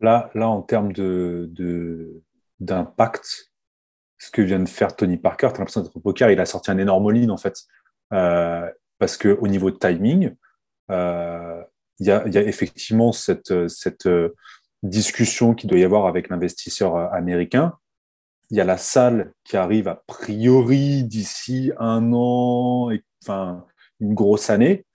Là, 0.00 0.30
en 0.34 0.62
termes 0.62 0.92
de, 0.92 2.22
d'impact, 2.60 3.52
ce 4.16 4.30
que 4.30 4.40
vient 4.40 4.60
de 4.60 4.68
faire 4.68 4.96
Tony 4.96 5.18
Parker, 5.18 5.48
tu 5.48 5.56
as 5.56 5.58
l'impression 5.58 5.82
d'être 5.82 5.96
au 5.98 6.00
poker, 6.00 6.30
il 6.30 6.40
a 6.40 6.46
sorti 6.46 6.70
un 6.70 6.78
énorme 6.78 7.12
ligne 7.12 7.30
en 7.30 7.36
fait. 7.36 7.64
Euh, 8.14 8.66
parce 8.98 9.18
qu'au 9.18 9.46
niveau 9.46 9.70
de 9.70 9.76
timing, 9.76 10.34
euh, 10.90 11.62
il 11.98 12.06
y, 12.06 12.10
a, 12.12 12.24
effectivement 12.24 13.12
cette, 13.12 13.68
cette 13.68 14.06
euh, 14.06 14.34
discussion 14.82 15.52
qu'il 15.52 15.68
doit 15.68 15.78
y 15.78 15.84
avoir 15.84 16.06
avec 16.06 16.30
l'investisseur 16.30 16.96
américain. 17.12 17.74
Il 18.50 18.56
y 18.56 18.60
a 18.60 18.64
la 18.64 18.78
salle 18.78 19.32
qui 19.44 19.56
arrive 19.56 19.88
a 19.88 20.02
priori 20.06 21.04
d'ici 21.04 21.72
un 21.78 22.12
an, 22.12 22.90
et, 22.90 23.02
enfin 23.22 23.66
une 24.00 24.14
grosse 24.14 24.50
année. 24.50 24.86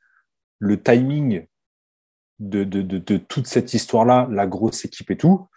Le 0.59 0.81
timing 0.81 1.45
de, 2.39 2.63
de, 2.63 2.81
de 2.81 3.17
toute 3.17 3.47
cette 3.47 3.73
histoire-là, 3.73 4.27
la 4.31 4.47
grosse 4.47 4.85
équipe 4.85 5.11
et 5.11 5.17
tout, 5.17 5.47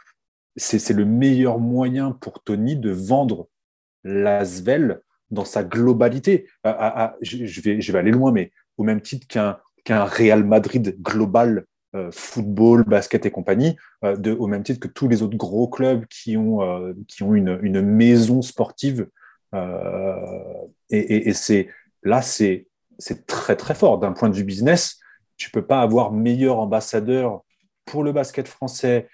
c'est 0.56 0.92
le 0.92 1.04
meilleur 1.04 1.58
moyen 1.58 2.12
pour 2.12 2.42
Tony 2.42 2.76
de 2.76 2.90
vendre 2.90 3.48
l'Asvel 4.04 5.02
dans 5.30 5.44
sa 5.44 5.64
globalité. 5.64 6.48
je, 6.64 7.60
vais, 7.60 7.80
je 7.80 7.92
vais 7.92 7.98
aller 7.98 8.10
loin, 8.10 8.32
mais 8.32 8.52
au 8.76 8.84
même 8.84 9.00
titre 9.00 9.26
qu'un 9.26 10.04
Real 10.04 10.44
Madrid 10.44 10.96
global, 11.00 11.66
football, 12.12 12.84
basket 12.84 13.26
et 13.26 13.30
compagnie, 13.30 13.76
euh, 14.04 14.36
au 14.36 14.46
même 14.46 14.62
titre 14.62 14.80
que 14.80 14.88
tous 14.88 15.08
les 15.08 15.22
autres 15.22 15.36
gros 15.36 15.68
clubs 15.68 16.06
qui 16.06 16.36
ont, 16.36 16.62
euh, 16.62 16.94
qui 17.08 17.22
ont 17.22 17.34
une, 17.34 17.58
une, 17.62 17.80
maison 17.80 18.42
sportive. 18.42 19.08
et, 20.90 21.32
là, 22.02 22.22
c'est 22.22 22.66
très 23.26 23.56
très 23.56 23.74
fort. 23.74 23.98
D'un 23.98 24.12
point 24.12 24.28
de 24.28 24.34
vue 24.34 24.44
business, 24.44 24.98
tu 25.36 25.50
peux 25.50 25.64
pas 25.64 25.80
avoir 25.80 26.12
meilleur 26.12 26.58
ambassadeur 26.58 27.42
pour 27.84 28.02
le 28.02 28.12
basket 28.12 28.48
français, 28.48 29.08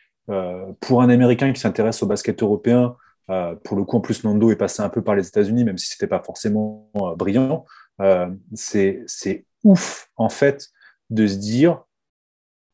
pour 0.80 1.02
un 1.02 1.10
Américain 1.10 1.52
qui 1.52 1.60
s'intéresse 1.60 2.02
au 2.02 2.06
basket 2.06 2.42
européen, 2.42 2.96
euh, 3.30 3.54
pour 3.64 3.76
le 3.76 3.84
coup, 3.84 3.96
en 3.96 4.00
plus, 4.00 4.24
Nando 4.24 4.50
est 4.50 4.56
passé 4.56 4.82
un 4.82 4.88
peu 4.88 5.02
par 5.02 5.14
les 5.14 5.26
États-Unis, 5.26 5.64
même 5.64 5.78
si 5.78 5.88
ce 5.88 5.94
n'était 5.94 6.08
pas 6.08 6.22
forcément 6.22 6.90
euh, 6.96 7.14
brillant. 7.14 7.64
Euh, 8.00 8.28
c'est 8.54 9.44
ouf, 9.64 10.08
en 10.16 10.28
fait, 10.28 10.68
de 11.10 11.26
se 11.26 11.36
dire 11.36 11.84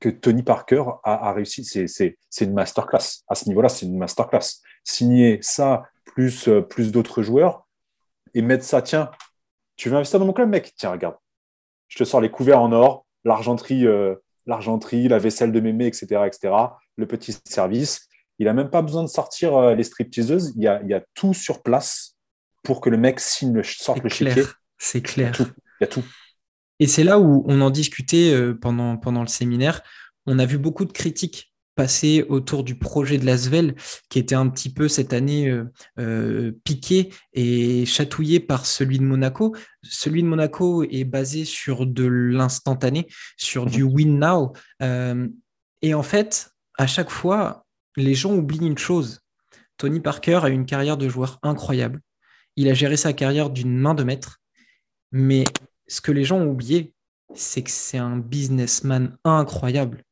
que 0.01 0.09
Tony 0.09 0.43
Parker 0.43 0.85
a, 1.03 1.33
réussi. 1.33 1.65
C'est 1.65 2.45
une 2.45 2.53
masterclass. 2.53 3.25
À 3.29 3.35
ce 3.35 3.49
niveau-là, 3.49 3.69
c'est 3.69 3.87
une 3.87 3.99
masterclass. 3.99 4.63
Signer 4.85 5.39
ça, 5.43 5.85
plus, 6.05 6.49
plus 6.71 6.93
d'autres 6.93 7.23
joueurs, 7.23 7.67
et 8.35 8.43
mettre 8.43 8.65
ça, 8.65 8.83
tiens, 8.83 9.11
tu 9.77 9.89
veux 9.89 9.97
investir 9.97 10.19
dans 10.19 10.27
mon 10.27 10.33
club, 10.33 10.49
mec? 10.49 10.73
Tiens, 10.77 10.93
regarde. 10.93 11.17
Je 11.89 11.99
te 11.99 12.05
sors 12.05 12.21
les 12.21 12.31
couverts 12.31 12.61
en 12.61 12.73
or, 12.73 13.07
l'argenterie, 13.25 13.87
l'argenterie, 14.47 15.09
la 15.09 15.19
vaisselle 15.19 15.53
de 15.53 15.61
mémé, 15.61 15.87
etc., 15.87 16.23
etc., 16.27 16.55
le 16.97 17.07
petit 17.07 17.37
service 17.45 18.09
il 18.39 18.47
n'a 18.47 18.53
même 18.53 18.71
pas 18.71 18.83
besoin 18.83 19.03
de 19.03 19.09
sortir 19.09 19.57
euh, 19.57 19.75
les 19.75 19.85
stripteaseuses. 19.85 20.53
Il 20.57 20.63
y, 20.63 20.69
a, 20.69 20.81
il 20.83 20.89
y 20.89 20.95
a 20.95 21.03
tout 21.15 21.35
sur 21.35 21.63
place 21.63 22.17
pour 22.63 22.81
que 22.81 22.91
le 22.91 22.97
mec 22.97 23.21
signe 23.21 23.53
le, 23.53 23.63
sorte 23.63 24.03
le. 24.03 24.11
C'est 24.79 25.03
clair. 25.03 25.33
Il 25.41 25.83
y 25.83 25.85
a 25.85 25.89
tout. 25.89 26.05
Et 26.81 26.87
c'est 26.87 27.05
là 27.05 27.19
où 27.19 27.45
on 27.47 27.61
en 27.61 27.71
discutait 27.71 28.33
euh, 28.33 28.55
pendant, 28.55 28.97
pendant 28.97 29.23
le 29.23 29.29
séminaire. 29.29 29.83
On 30.27 30.39
a 30.39 30.47
vu 30.47 30.59
beaucoup 30.59 30.85
de 30.85 30.93
critiques 30.93 31.53
passer 31.75 32.25
autour 32.29 32.65
du 32.65 32.77
projet 32.77 33.19
de 33.19 33.25
l'Asvel, 33.25 33.77
qui 34.09 34.19
était 34.19 34.35
un 34.35 34.49
petit 34.49 34.73
peu 34.73 34.89
cette 34.89 35.13
année 35.13 35.49
euh, 36.01 36.51
piqué 36.65 37.15
et 37.35 37.87
chatouillé 37.87 38.41
par 38.41 38.67
celui 38.67 38.99
de 38.99 39.05
Monaco. 39.05 39.55
Celui 39.85 40.25
de 40.25 40.27
Monaco 40.27 40.83
est 40.83 41.05
basé 41.05 41.45
sur 41.45 41.87
de 41.87 42.05
l'instantané, 42.05 43.07
sur 43.37 43.65
du 43.65 43.85
mhm. 43.85 43.93
win 43.93 44.19
now. 44.19 44.53
et 45.81 45.95
en 45.95 46.03
fait, 46.03 46.51
à 46.77 46.89
chaque 46.89 47.11
fois, 47.11 47.65
les 47.97 48.15
gens 48.15 48.35
oublient 48.35 48.67
une 48.67 48.79
chose. 48.79 49.21
Tony 49.77 50.01
Parker 50.01 50.41
a 50.43 50.49
une 50.49 50.67
carrière 50.67 50.97
de 50.97 51.09
joueur 51.09 51.39
incroyable. 51.43 52.01
Il 52.57 52.69
a 52.69 52.75
géré 52.75 52.97
sa 52.97 53.13
carrière 53.13 53.51
d'une 53.51 53.79
main 53.79 53.95
de 53.95 54.03
maître. 54.03 54.41
Mais 55.13 55.45
ce 55.89 56.01
que 56.01 56.13
les 56.13 56.25
gens 56.25 56.39
ont 56.39 56.51
oublié, 56.51 56.95
c'est 57.35 57.63
que 57.63 57.71
c'est 57.71 57.99
un 57.99 58.17
businessman 58.17 59.17
incroyable. 59.25 60.05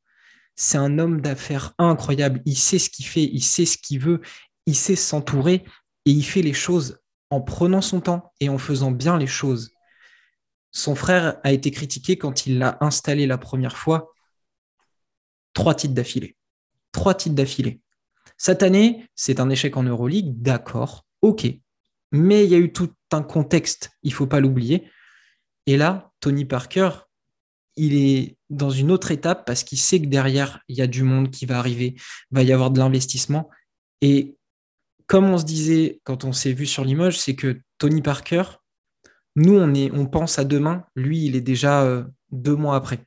C'est 0.54 0.78
un 0.78 0.98
homme 0.98 1.20
d'affaires 1.20 1.74
incroyable. 1.78 2.42
Il 2.46 2.56
sait 2.56 2.78
ce 2.78 2.90
qu'il 2.90 3.06
fait, 3.06 3.24
il 3.24 3.42
sait 3.42 3.66
ce 3.66 3.78
qu'il 3.78 4.00
veut, 4.00 4.20
il 4.66 4.74
sait 4.74 4.96
s'entourer 4.96 5.64
et 6.04 6.10
il 6.10 6.24
fait 6.24 6.42
les 6.42 6.54
choses 6.54 6.98
en 7.30 7.40
prenant 7.40 7.80
son 7.80 8.00
temps 8.00 8.32
et 8.40 8.48
en 8.48 8.58
faisant 8.58 8.90
bien 8.90 9.18
les 9.18 9.26
choses. 9.26 9.72
Son 10.72 10.94
frère 10.94 11.38
a 11.44 11.52
été 11.52 11.70
critiqué 11.70 12.16
quand 12.16 12.46
il 12.46 12.58
l'a 12.58 12.78
installé 12.80 13.26
la 13.26 13.38
première 13.38 13.76
fois. 13.76 14.12
Trois 15.52 15.74
titres 15.74 15.94
d'affilée 15.94 16.36
trois 16.96 17.14
titres 17.14 17.34
d'affilée. 17.34 17.80
Cette 18.38 18.62
année, 18.62 19.06
c'est 19.14 19.38
un 19.38 19.50
échec 19.50 19.76
en 19.76 19.82
Euroleague, 19.82 20.40
d'accord, 20.40 21.04
ok. 21.20 21.46
Mais 22.10 22.44
il 22.44 22.50
y 22.50 22.54
a 22.54 22.58
eu 22.58 22.72
tout 22.72 22.90
un 23.12 23.22
contexte, 23.22 23.90
il 24.02 24.10
ne 24.10 24.14
faut 24.14 24.26
pas 24.26 24.40
l'oublier. 24.40 24.90
Et 25.66 25.76
là, 25.76 26.12
Tony 26.20 26.44
Parker, 26.44 26.90
il 27.76 27.94
est 27.94 28.36
dans 28.48 28.70
une 28.70 28.90
autre 28.90 29.10
étape 29.10 29.44
parce 29.46 29.64
qu'il 29.64 29.78
sait 29.78 30.00
que 30.00 30.06
derrière, 30.06 30.60
il 30.68 30.76
y 30.76 30.82
a 30.82 30.86
du 30.86 31.02
monde 31.02 31.30
qui 31.30 31.46
va 31.46 31.58
arriver, 31.58 31.96
va 32.30 32.42
y 32.42 32.52
avoir 32.52 32.70
de 32.70 32.78
l'investissement. 32.78 33.50
Et 34.00 34.36
comme 35.06 35.26
on 35.26 35.38
se 35.38 35.44
disait 35.44 36.00
quand 36.04 36.24
on 36.24 36.32
s'est 36.32 36.52
vu 36.52 36.66
sur 36.66 36.84
Limoges, 36.84 37.18
c'est 37.18 37.34
que 37.34 37.60
Tony 37.78 38.02
Parker, 38.02 38.44
nous, 39.36 39.54
on, 39.54 39.74
est, 39.74 39.90
on 39.92 40.06
pense 40.06 40.38
à 40.38 40.44
demain, 40.44 40.84
lui, 40.96 41.26
il 41.26 41.36
est 41.36 41.42
déjà 41.42 41.82
euh, 41.82 42.04
deux 42.30 42.56
mois 42.56 42.76
après. 42.76 43.00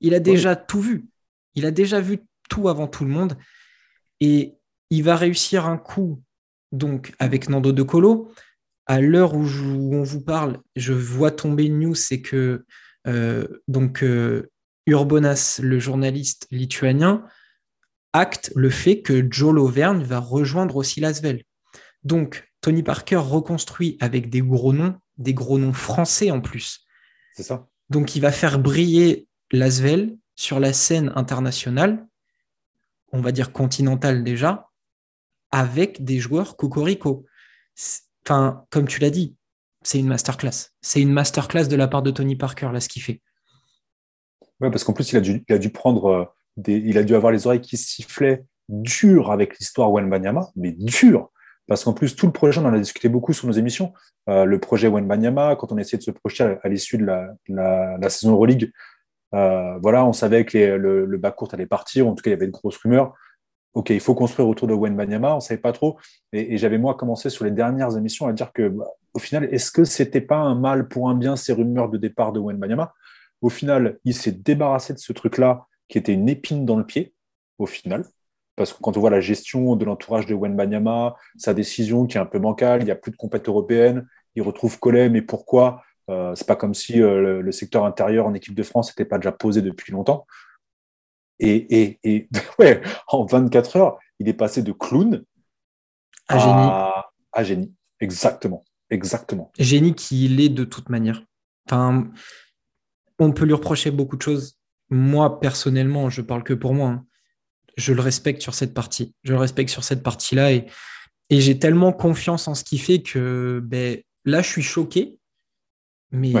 Il 0.00 0.14
a 0.14 0.20
déjà 0.20 0.54
tout 0.54 0.80
vu. 0.80 1.08
Il 1.54 1.64
a 1.64 1.70
déjà 1.70 2.00
vu 2.00 2.20
tout 2.48 2.68
avant 2.68 2.86
tout 2.86 3.04
le 3.04 3.10
monde. 3.10 3.36
Et 4.20 4.56
il 4.90 5.02
va 5.02 5.16
réussir 5.16 5.66
un 5.66 5.78
coup 5.78 6.22
donc 6.72 7.14
avec 7.18 7.48
Nando 7.48 7.72
De 7.72 7.82
Colo. 7.82 8.30
À 8.90 9.00
l'heure 9.00 9.34
où, 9.34 9.44
on 9.94 10.02
vous 10.02 10.20
parle, 10.20 10.60
je 10.74 10.92
vois 10.92 11.30
tomber 11.30 11.66
une 11.66 11.78
news, 11.78 11.94
c'est 11.94 12.20
que 12.20 12.64
euh, 13.06 13.46
donc 13.68 14.02
euh, 14.02 14.50
Urbonas, 14.86 15.60
le 15.62 15.78
journaliste 15.78 16.46
lituanien, 16.50 17.24
acte 18.12 18.52
le 18.56 18.68
fait 18.68 19.02
que 19.02 19.28
Joe 19.30 19.54
Loverne 19.54 20.02
va 20.02 20.18
rejoindre 20.18 20.76
aussi 20.76 21.00
Lasvel. 21.00 21.44
Donc 22.02 22.50
Tony 22.60 22.82
Parker 22.82 23.16
reconstruit 23.16 23.96
avec 24.00 24.28
des 24.28 24.40
gros 24.40 24.72
noms, 24.72 24.96
des 25.18 25.34
gros 25.34 25.58
noms 25.58 25.72
français 25.72 26.32
en 26.32 26.40
plus. 26.40 26.80
C'est 27.34 27.44
ça. 27.44 27.68
Donc 27.90 28.16
il 28.16 28.20
va 28.20 28.32
faire 28.32 28.58
briller 28.58 29.28
Lasvel 29.52 30.16
sur 30.34 30.58
la 30.58 30.72
scène 30.72 31.12
internationale 31.14 32.06
on 33.12 33.20
va 33.20 33.32
dire, 33.32 33.52
continental 33.52 34.24
déjà, 34.24 34.70
avec 35.50 36.04
des 36.04 36.18
joueurs 36.18 36.56
cocorico. 36.56 37.26
Enfin, 38.26 38.64
comme 38.70 38.86
tu 38.86 39.00
l'as 39.00 39.10
dit, 39.10 39.36
c'est 39.82 39.98
une 39.98 40.08
masterclass. 40.08 40.70
C'est 40.80 41.00
une 41.00 41.12
masterclass 41.12 41.66
de 41.66 41.76
la 41.76 41.88
part 41.88 42.02
de 42.02 42.10
Tony 42.10 42.36
Parker, 42.36 42.70
là, 42.72 42.80
ce 42.80 42.88
qu'il 42.88 43.02
fait. 43.02 43.20
Ouais, 44.60 44.70
parce 44.70 44.84
qu'en 44.84 44.92
plus, 44.92 45.12
il 45.12 45.16
a 45.16 45.58
dû, 45.58 45.70
prendre 45.70 46.06
euh, 46.06 46.24
des, 46.56 46.76
il 46.76 46.98
a 46.98 47.02
dû 47.02 47.14
avoir 47.14 47.32
les 47.32 47.46
oreilles 47.46 47.62
qui 47.62 47.76
sifflaient 47.76 48.44
dur 48.68 49.32
avec 49.32 49.58
l'histoire 49.58 49.90
Wenbanyama, 49.90 50.48
mais 50.54 50.72
dur. 50.72 51.30
Parce 51.66 51.84
qu'en 51.84 51.94
plus, 51.94 52.14
tout 52.14 52.26
le 52.26 52.32
projet, 52.32 52.60
on 52.60 52.66
en 52.66 52.74
a 52.74 52.78
discuté 52.78 53.08
beaucoup 53.08 53.32
sur 53.32 53.46
nos 53.46 53.52
émissions. 53.52 53.92
Euh, 54.28 54.44
le 54.44 54.58
projet 54.58 54.88
Wenbanyama, 54.88 55.56
quand 55.56 55.72
on 55.72 55.78
essayait 55.78 55.98
de 55.98 56.02
se 56.02 56.10
projeter 56.10 56.56
à, 56.62 56.68
l'issue 56.68 56.98
de 56.98 57.06
la, 57.06 57.28
la, 57.48 58.10
saison 58.10 58.32
Euroleague, 58.32 58.70
euh, 59.34 59.78
voilà, 59.80 60.04
on 60.04 60.12
savait 60.12 60.44
que 60.44 60.58
le, 60.58 61.06
le 61.06 61.18
bas 61.18 61.30
court 61.30 61.48
allait 61.52 61.66
partir. 61.66 62.06
En 62.06 62.14
tout 62.14 62.22
cas, 62.22 62.30
il 62.30 62.34
y 62.34 62.36
avait 62.36 62.46
une 62.46 62.50
grosse 62.50 62.76
rumeur. 62.76 63.14
OK, 63.74 63.90
il 63.90 64.00
faut 64.00 64.14
construire 64.14 64.48
autour 64.48 64.66
de 64.66 64.74
Wen 64.74 64.96
Banyama. 64.96 65.32
On 65.32 65.36
ne 65.36 65.40
savait 65.40 65.60
pas 65.60 65.72
trop. 65.72 65.98
Et, 66.32 66.56
j'avais, 66.58 66.78
moi, 66.78 66.94
commencé 66.94 67.30
sur 67.30 67.44
les 67.44 67.50
dernières 67.50 67.96
émissions 67.96 68.26
à 68.26 68.32
dire 68.32 68.52
que, 68.52 68.68
bah, 68.68 68.86
au 69.14 69.18
final, 69.18 69.48
est-ce 69.52 69.70
que 69.70 69.84
c'était 69.84 70.20
pas 70.20 70.38
un 70.38 70.54
mal 70.54 70.88
pour 70.88 71.08
un 71.08 71.14
bien 71.14 71.36
ces 71.36 71.52
rumeurs 71.52 71.88
de 71.88 71.96
départ 71.96 72.32
de 72.32 72.40
Wen 72.40 72.56
Banyama? 72.56 72.92
Au 73.42 73.48
final, 73.48 73.98
il 74.04 74.14
s'est 74.14 74.32
débarrassé 74.32 74.92
de 74.92 74.98
ce 74.98 75.12
truc-là 75.12 75.66
qui 75.88 75.98
était 75.98 76.12
une 76.12 76.28
épine 76.28 76.66
dans 76.66 76.76
le 76.76 76.84
pied, 76.84 77.14
au 77.58 77.66
final. 77.66 78.04
Parce 78.56 78.72
que 78.72 78.80
quand 78.80 78.96
on 78.96 79.00
voit 79.00 79.10
la 79.10 79.20
gestion 79.20 79.76
de 79.76 79.84
l'entourage 79.84 80.26
de 80.26 80.34
Wen 80.34 80.54
Banyama, 80.54 81.16
sa 81.38 81.54
décision 81.54 82.06
qui 82.06 82.18
est 82.18 82.20
un 82.20 82.26
peu 82.26 82.38
bancale, 82.38 82.82
il 82.82 82.84
n'y 82.84 82.90
a 82.90 82.96
plus 82.96 83.10
de 83.10 83.16
compète 83.16 83.48
européenne, 83.48 84.06
il 84.34 84.42
retrouve 84.42 84.78
Collet, 84.78 85.08
mais 85.08 85.22
pourquoi? 85.22 85.82
Euh, 86.10 86.34
c'est 86.34 86.46
pas 86.46 86.56
comme 86.56 86.74
si 86.74 87.00
euh, 87.00 87.40
le, 87.40 87.52
secteur 87.52 87.84
intérieur 87.84 88.26
en 88.26 88.34
équipe 88.34 88.54
de 88.54 88.62
France 88.62 88.90
n'était 88.90 89.08
pas 89.08 89.18
déjà 89.18 89.32
posé 89.32 89.62
depuis 89.62 89.92
longtemps. 89.92 90.26
Et, 91.40 91.98
et, 92.04 92.28
ouais, 92.58 92.82
en 93.08 93.24
24 93.24 93.76
heures, 93.76 93.98
il 94.18 94.28
est 94.28 94.34
passé 94.34 94.62
de 94.62 94.72
clown 94.72 95.24
à, 96.28 96.38
génie. 96.38 97.04
À 97.32 97.44
génie. 97.44 97.74
Exactement. 98.00 98.64
Exactement. 98.90 99.50
Génie 99.58 99.94
qui 99.94 100.28
l'est 100.28 100.48
de 100.48 100.64
toute 100.64 100.88
manière. 100.88 101.22
Enfin, 101.66 102.10
on 103.18 103.32
peut 103.32 103.44
lui 103.44 103.54
reprocher 103.54 103.90
beaucoup 103.90 104.16
de 104.16 104.22
choses. 104.22 104.58
Moi, 104.90 105.40
personnellement, 105.40 106.10
je 106.10 106.22
parle 106.22 106.42
que 106.42 106.54
pour 106.54 106.74
moi. 106.74 106.88
Hein. 106.90 107.06
je 107.76 107.92
le 107.92 108.00
respecte 108.00 108.42
sur 108.42 108.54
cette 108.54 108.74
partie. 108.74 109.14
Je 109.22 109.32
le 109.32 109.38
respecte 109.38 109.70
sur 109.70 109.84
cette 109.84 110.02
partie-là 110.02 110.52
et, 110.52 110.66
et 111.30 111.40
j'ai 111.40 111.58
tellement 111.58 111.92
confiance 111.92 112.48
en 112.48 112.54
ce 112.54 112.64
qu'il 112.64 112.80
fait 112.80 113.00
que 113.02 113.60
ben, 113.64 113.98
là, 114.24 114.42
je 114.42 114.48
suis 114.48 114.62
choqué. 114.62 115.18
Mais 116.10 116.34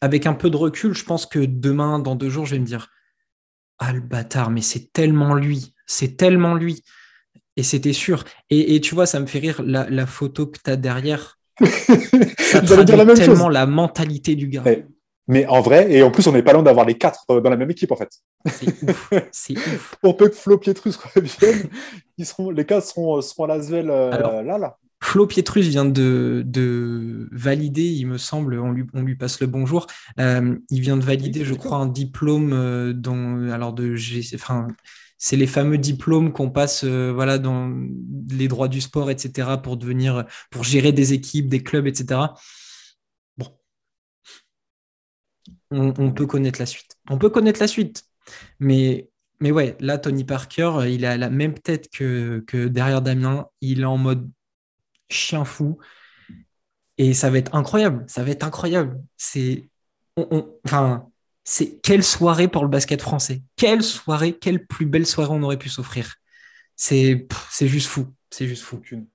avec 0.00 0.26
un 0.26 0.32
peu 0.32 0.48
de 0.48 0.56
recul, 0.56 0.94
je 0.94 1.04
pense 1.04 1.26
que 1.26 1.40
demain, 1.40 1.98
dans 1.98 2.16
deux 2.16 2.30
jours, 2.30 2.46
je 2.46 2.54
vais 2.54 2.60
me 2.60 2.66
dire 2.66 2.88
Ah, 3.80 3.92
le 3.92 4.00
bâtard, 4.00 4.50
mais 4.50 4.60
c'est 4.60 4.92
tellement 4.92 5.34
lui. 5.34 5.74
C'est 5.86 6.16
tellement 6.16 6.54
lui. 6.54 6.84
Et 7.56 7.62
c'était 7.62 7.94
sûr. 7.94 8.24
Et, 8.50 8.80
tu 8.80 8.94
vois, 8.94 9.06
ça 9.06 9.18
me 9.20 9.26
fait 9.26 9.38
rire 9.38 9.62
la, 9.64 10.06
photo 10.06 10.46
que 10.46 10.58
tu 10.62 10.70
as 10.70 10.76
derrière. 10.76 11.38
ça 12.38 12.60
traduit 12.62 12.96
la 12.96 13.06
tellement 13.14 13.48
la 13.48 13.66
mentalité 13.66 14.34
du 14.36 14.48
gars. 14.48 14.64
Mais 15.30 15.46
en 15.46 15.60
vrai, 15.60 15.92
et 15.92 16.02
en 16.02 16.10
plus, 16.10 16.26
on 16.26 16.32
n'est 16.32 16.42
pas 16.42 16.52
loin 16.52 16.62
d'avoir 16.62 16.84
les 16.84 16.98
quatre 16.98 17.24
euh, 17.30 17.40
dans 17.40 17.50
la 17.50 17.56
même 17.56 17.70
équipe, 17.70 17.92
en 17.92 17.96
fait. 17.96 18.10
C'est 19.30 19.56
ouf. 19.56 19.96
Pour 20.02 20.16
peu 20.18 20.28
que 20.28 20.34
Flo 20.34 20.58
Pietrus 20.58 20.96
revienne, 20.96 21.68
ils 22.18 22.26
seront, 22.26 22.50
les 22.50 22.66
quatre 22.66 22.84
seront, 22.84 23.18
euh, 23.18 23.20
seront 23.20 23.44
à 23.44 23.46
Lasvel 23.46 23.90
euh, 23.90 24.42
là, 24.42 24.58
là. 24.58 24.76
Flo 25.02 25.26
Pietrus 25.26 25.66
vient 25.66 25.84
de, 25.84 26.42
de, 26.46 27.28
valider, 27.32 27.84
il 27.84 28.06
me 28.06 28.18
semble, 28.18 28.58
on 28.58 28.70
lui, 28.70 28.84
on 28.92 29.02
lui 29.02 29.16
passe 29.16 29.40
le 29.40 29.46
bonjour. 29.46 29.86
il 30.18 30.80
vient 30.80 30.96
de 30.96 31.04
valider, 31.04 31.44
je 31.44 31.54
crois, 31.54 31.78
un 31.78 31.86
diplôme 31.86 32.92
dans, 32.92 33.50
alors 33.50 33.72
de, 33.72 33.96
enfin, 34.34 34.68
c'est 35.16 35.36
les 35.36 35.46
fameux 35.46 35.78
diplômes 35.78 36.32
qu'on 36.32 36.50
passe, 36.50 36.84
voilà, 36.84 37.38
dans 37.38 37.72
les 38.30 38.48
droits 38.48 38.68
du 38.68 38.80
sport, 38.80 39.10
etc., 39.10 39.48
pour 39.62 39.76
devenir, 39.76 40.26
pour 40.50 40.64
gérer 40.64 40.92
des 40.92 41.12
équipes, 41.12 41.48
des 41.48 41.62
clubs, 41.62 41.86
etc 41.86 42.28
on, 45.70 46.12
peut 46.12 46.26
connaître 46.26 46.60
la 46.60 46.66
suite. 46.66 46.96
On 47.08 47.18
peut 47.18 47.30
connaître 47.30 47.60
la 47.60 47.68
suite. 47.68 48.04
Mais, 48.58 49.10
mais 49.40 49.50
ouais, 49.50 49.76
là, 49.80 49.98
Tony 49.98 50.24
Parker, 50.24 50.86
il 50.88 51.04
a 51.04 51.16
la 51.16 51.30
même 51.30 51.54
tête 51.54 51.88
que, 51.90 52.44
derrière 52.66 53.02
Damien. 53.02 53.46
Il 53.60 53.80
est 53.82 53.84
en 53.84 53.98
mode 53.98 54.28
chien 55.10 55.44
fou. 55.44 55.78
Et 56.98 57.14
ça 57.14 57.30
va 57.30 57.38
être 57.38 57.54
incroyable. 57.54 58.04
Ça 58.06 58.22
va 58.22 58.30
être 58.30 58.44
incroyable. 58.44 59.00
C'est. 59.16 59.68
enfin, 60.16 61.08
c'est 61.44 61.80
quelle 61.80 62.04
soirée 62.04 62.48
pour 62.48 62.62
le 62.62 62.68
basket 62.68 63.00
français. 63.00 63.42
Quelle 63.56 63.82
soirée, 63.82 64.36
quelle 64.38 64.66
plus 64.66 64.86
belle 64.86 65.06
soirée 65.06 65.32
on 65.32 65.42
aurait 65.42 65.58
pu 65.58 65.68
s'offrir. 65.68 66.16
C'est 66.76 67.26
juste 67.60 67.88
fou. 67.88 68.06
C'est 68.30 68.46
juste 68.46 68.62
fou. 68.62 68.76
Aucune. 68.76 69.06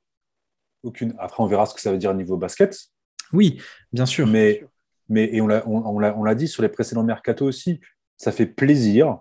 Aucune. 0.84 1.16
Après, 1.20 1.42
on 1.42 1.48
verra 1.48 1.66
ce 1.66 1.74
que 1.74 1.82
ça 1.82 1.92
veut 1.92 1.98
dire 1.98 2.12
au 2.12 2.16
niveau 2.16 2.38
basket. 2.38 2.78
Oui, 3.32 3.62
bien 3.92 4.06
sûr. 4.06 4.28
Mais 4.28 4.66
mais 5.10 5.30
et 5.34 5.42
on 5.42 5.48
l'a 5.48 5.64
on, 5.68 6.34
dit 6.34 6.48
sur 6.48 6.64
les 6.64 6.70
précédents 6.70 7.04
mercato 7.04 7.46
aussi, 7.46 7.80
ça 8.18 8.32
fait 8.32 8.46
plaisir 8.46 9.20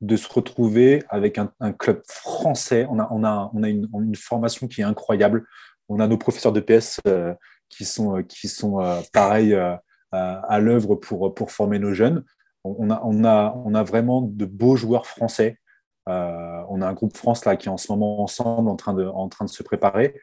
de 0.00 0.16
se 0.16 0.28
retrouver 0.28 1.02
avec 1.08 1.38
un, 1.38 1.72
club 1.72 2.02
français. 2.06 2.86
On 2.90 2.98
a, 2.98 3.08
on 3.10 3.24
a, 3.24 3.50
on 3.54 3.62
a 3.62 3.68
une, 3.68 3.88
une, 3.94 4.16
formation 4.16 4.66
qui 4.66 4.80
est 4.80 4.84
incroyable. 4.84 5.46
On 5.88 6.00
a 6.00 6.06
nos 6.06 6.18
professeurs 6.18 6.52
de 6.52 6.60
PS 6.60 7.00
euh, 7.06 7.34
qui 7.68 7.84
sont, 7.84 8.22
qui 8.22 8.48
sont 8.48 8.80
euh, 8.80 9.00
pareils 9.12 9.54
euh, 9.54 9.76
à 10.12 10.58
l'œuvre 10.60 10.94
pour, 10.94 11.34
pour 11.34 11.50
former 11.50 11.78
nos 11.78 11.92
jeunes. 11.92 12.24
On 12.64 12.90
a, 12.90 13.00
on, 13.04 13.24
a, 13.24 13.54
on 13.64 13.74
a 13.74 13.82
vraiment 13.82 14.22
de 14.22 14.46
beaux 14.46 14.76
joueurs 14.76 15.06
français. 15.06 15.58
on 16.06 16.80
a 16.82 16.86
un 16.86 16.92
groupe 16.94 17.16
France 17.16 17.44
là 17.44 17.56
qui 17.56 17.68
est 17.68 17.70
en 17.70 17.76
ce 17.76 17.92
moment 17.92 18.22
ensemble 18.22 18.70
en 18.70 18.76
train 18.76 18.94
de, 18.94 19.04
en 19.04 19.28
train 19.28 19.44
de 19.44 19.50
se 19.50 19.62
préparer. 19.62 20.18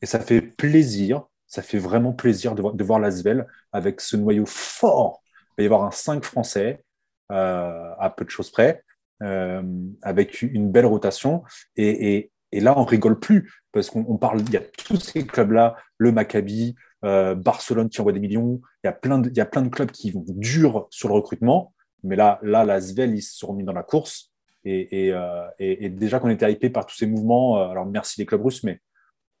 Et 0.00 0.06
ça 0.06 0.20
fait 0.20 0.40
plaisir 0.40 1.26
ça 1.54 1.62
fait 1.62 1.78
vraiment 1.78 2.12
plaisir 2.12 2.54
de, 2.54 2.62
voir, 2.62 2.74
de 2.74 2.84
voir 2.84 2.98
Lasvel 2.98 3.46
avec 3.72 4.00
ce 4.00 4.16
noyau 4.16 4.44
fort. 4.44 5.22
Il 5.50 5.52
va 5.58 5.62
y 5.62 5.66
avoir 5.66 5.84
un 5.84 5.92
5 5.92 6.24
français 6.24 6.82
euh, 7.30 7.94
à 7.98 8.10
peu 8.10 8.24
de 8.24 8.30
choses 8.30 8.50
près, 8.50 8.82
euh, 9.22 9.62
avec 10.02 10.42
une 10.42 10.72
belle 10.72 10.86
rotation. 10.86 11.44
Et, 11.76 12.32
là, 12.60 12.78
on 12.78 12.84
rigole 12.84 13.18
plus 13.18 13.52
parce 13.72 13.90
qu'on 13.90 14.16
parle, 14.18 14.40
il 14.40 14.50
y 14.50 14.56
a 14.56 14.62
tous 14.84 15.00
ces 15.00 15.26
clubs-là, 15.26 15.76
le 15.98 16.12
Maccabi, 16.12 16.74
euh, 17.04 17.34
Barcelone 17.34 17.88
qui 17.88 18.00
envoie 18.00 18.12
des 18.12 18.20
millions. 18.20 18.60
Il 18.82 18.86
y, 18.86 18.88
a 18.88 18.92
plein 18.92 19.18
de, 19.18 19.28
il 19.28 19.36
y 19.36 19.40
a 19.40 19.46
plein 19.46 19.62
de 19.62 19.68
clubs 19.68 19.90
qui 19.90 20.10
vont 20.10 20.24
dur 20.28 20.86
sur 20.90 21.08
le 21.08 21.14
recrutement. 21.14 21.74
Mais 22.02 22.16
là, 22.16 22.38
là 22.42 22.64
Lasvel, 22.64 23.14
ils 23.14 23.22
se 23.22 23.36
sont 23.36 23.48
remis 23.48 23.64
dans 23.64 23.72
la 23.72 23.82
course. 23.82 24.30
Et, 24.66 25.12
et 25.58 25.88
déjà 25.90 26.20
qu'on 26.20 26.30
était 26.30 26.50
hypé 26.50 26.70
par 26.70 26.86
tous 26.86 26.96
ces 26.96 27.06
mouvements, 27.06 27.70
alors 27.70 27.84
merci 27.84 28.18
les 28.20 28.26
clubs 28.26 28.42
russes, 28.42 28.62
mais 28.62 28.80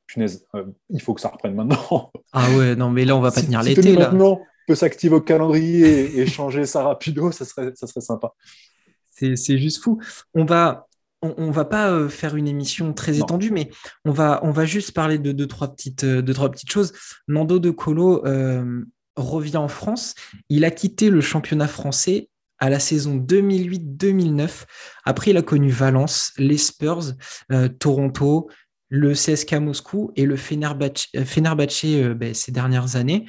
punaise, 0.06 0.46
euh, 0.54 0.64
il 0.90 1.00
faut 1.00 1.14
que 1.14 1.20
ça 1.20 1.28
reprenne 1.28 1.54
maintenant. 1.54 2.10
Ah 2.32 2.50
ouais, 2.56 2.74
non, 2.76 2.90
mais 2.90 3.04
là, 3.04 3.16
on 3.16 3.20
va 3.20 3.30
pas 3.30 3.42
tenir 3.42 3.62
l'été. 3.62 3.96
Maintenant 3.96 4.40
peut 4.66 4.74
s'activer 4.74 5.14
au 5.14 5.20
calendrier 5.20 6.18
et, 6.18 6.26
changer 6.26 6.64
ça 6.64 6.82
rapido, 6.82 7.30
ça 7.30 7.44
serait, 7.44 7.72
ça 7.74 7.86
serait 7.86 8.00
sympa. 8.00 8.32
C'est 9.10 9.58
juste 9.58 9.82
fou. 9.82 10.00
On 10.34 10.44
va, 10.44 10.88
on, 11.36 11.50
va 11.50 11.64
pas 11.64 11.90
euh, 11.90 12.08
faire 12.08 12.36
une 12.36 12.48
émission 12.48 12.92
très 12.92 13.18
étendue, 13.18 13.50
mais 13.50 13.70
on 14.04 14.12
va, 14.12 14.40
on 14.42 14.50
va 14.50 14.64
juste 14.64 14.92
parler 14.92 15.18
de 15.18 15.32
deux, 15.32 15.46
trois 15.46 15.68
petites, 15.68 16.04
euh, 16.04 16.22
trois 16.22 16.50
petites 16.50 16.70
choses. 16.70 16.92
Nando 17.28 17.58
De 17.58 17.70
Colo 17.70 18.22
revient 19.16 19.58
en 19.58 19.68
France. 19.68 20.14
Il 20.48 20.64
a 20.64 20.70
quitté 20.70 21.08
le 21.08 21.20
championnat 21.20 21.68
français 21.68 22.28
à 22.58 22.68
la 22.68 22.78
saison 22.80 23.16
2008-2009. 23.16 24.64
Après, 25.04 25.30
il 25.30 25.36
a 25.36 25.42
connu 25.42 25.70
Valence, 25.70 26.32
les 26.36 26.58
Spurs, 26.58 27.12
Toronto, 27.78 28.48
le 28.94 29.12
CSK 29.12 29.54
Moscou 29.54 30.12
et 30.14 30.24
le 30.24 30.36
Fenerbahce, 30.36 31.08
euh, 31.16 31.24
euh, 31.84 32.14
ben, 32.14 32.32
ces 32.32 32.52
dernières 32.52 32.96
années. 32.96 33.26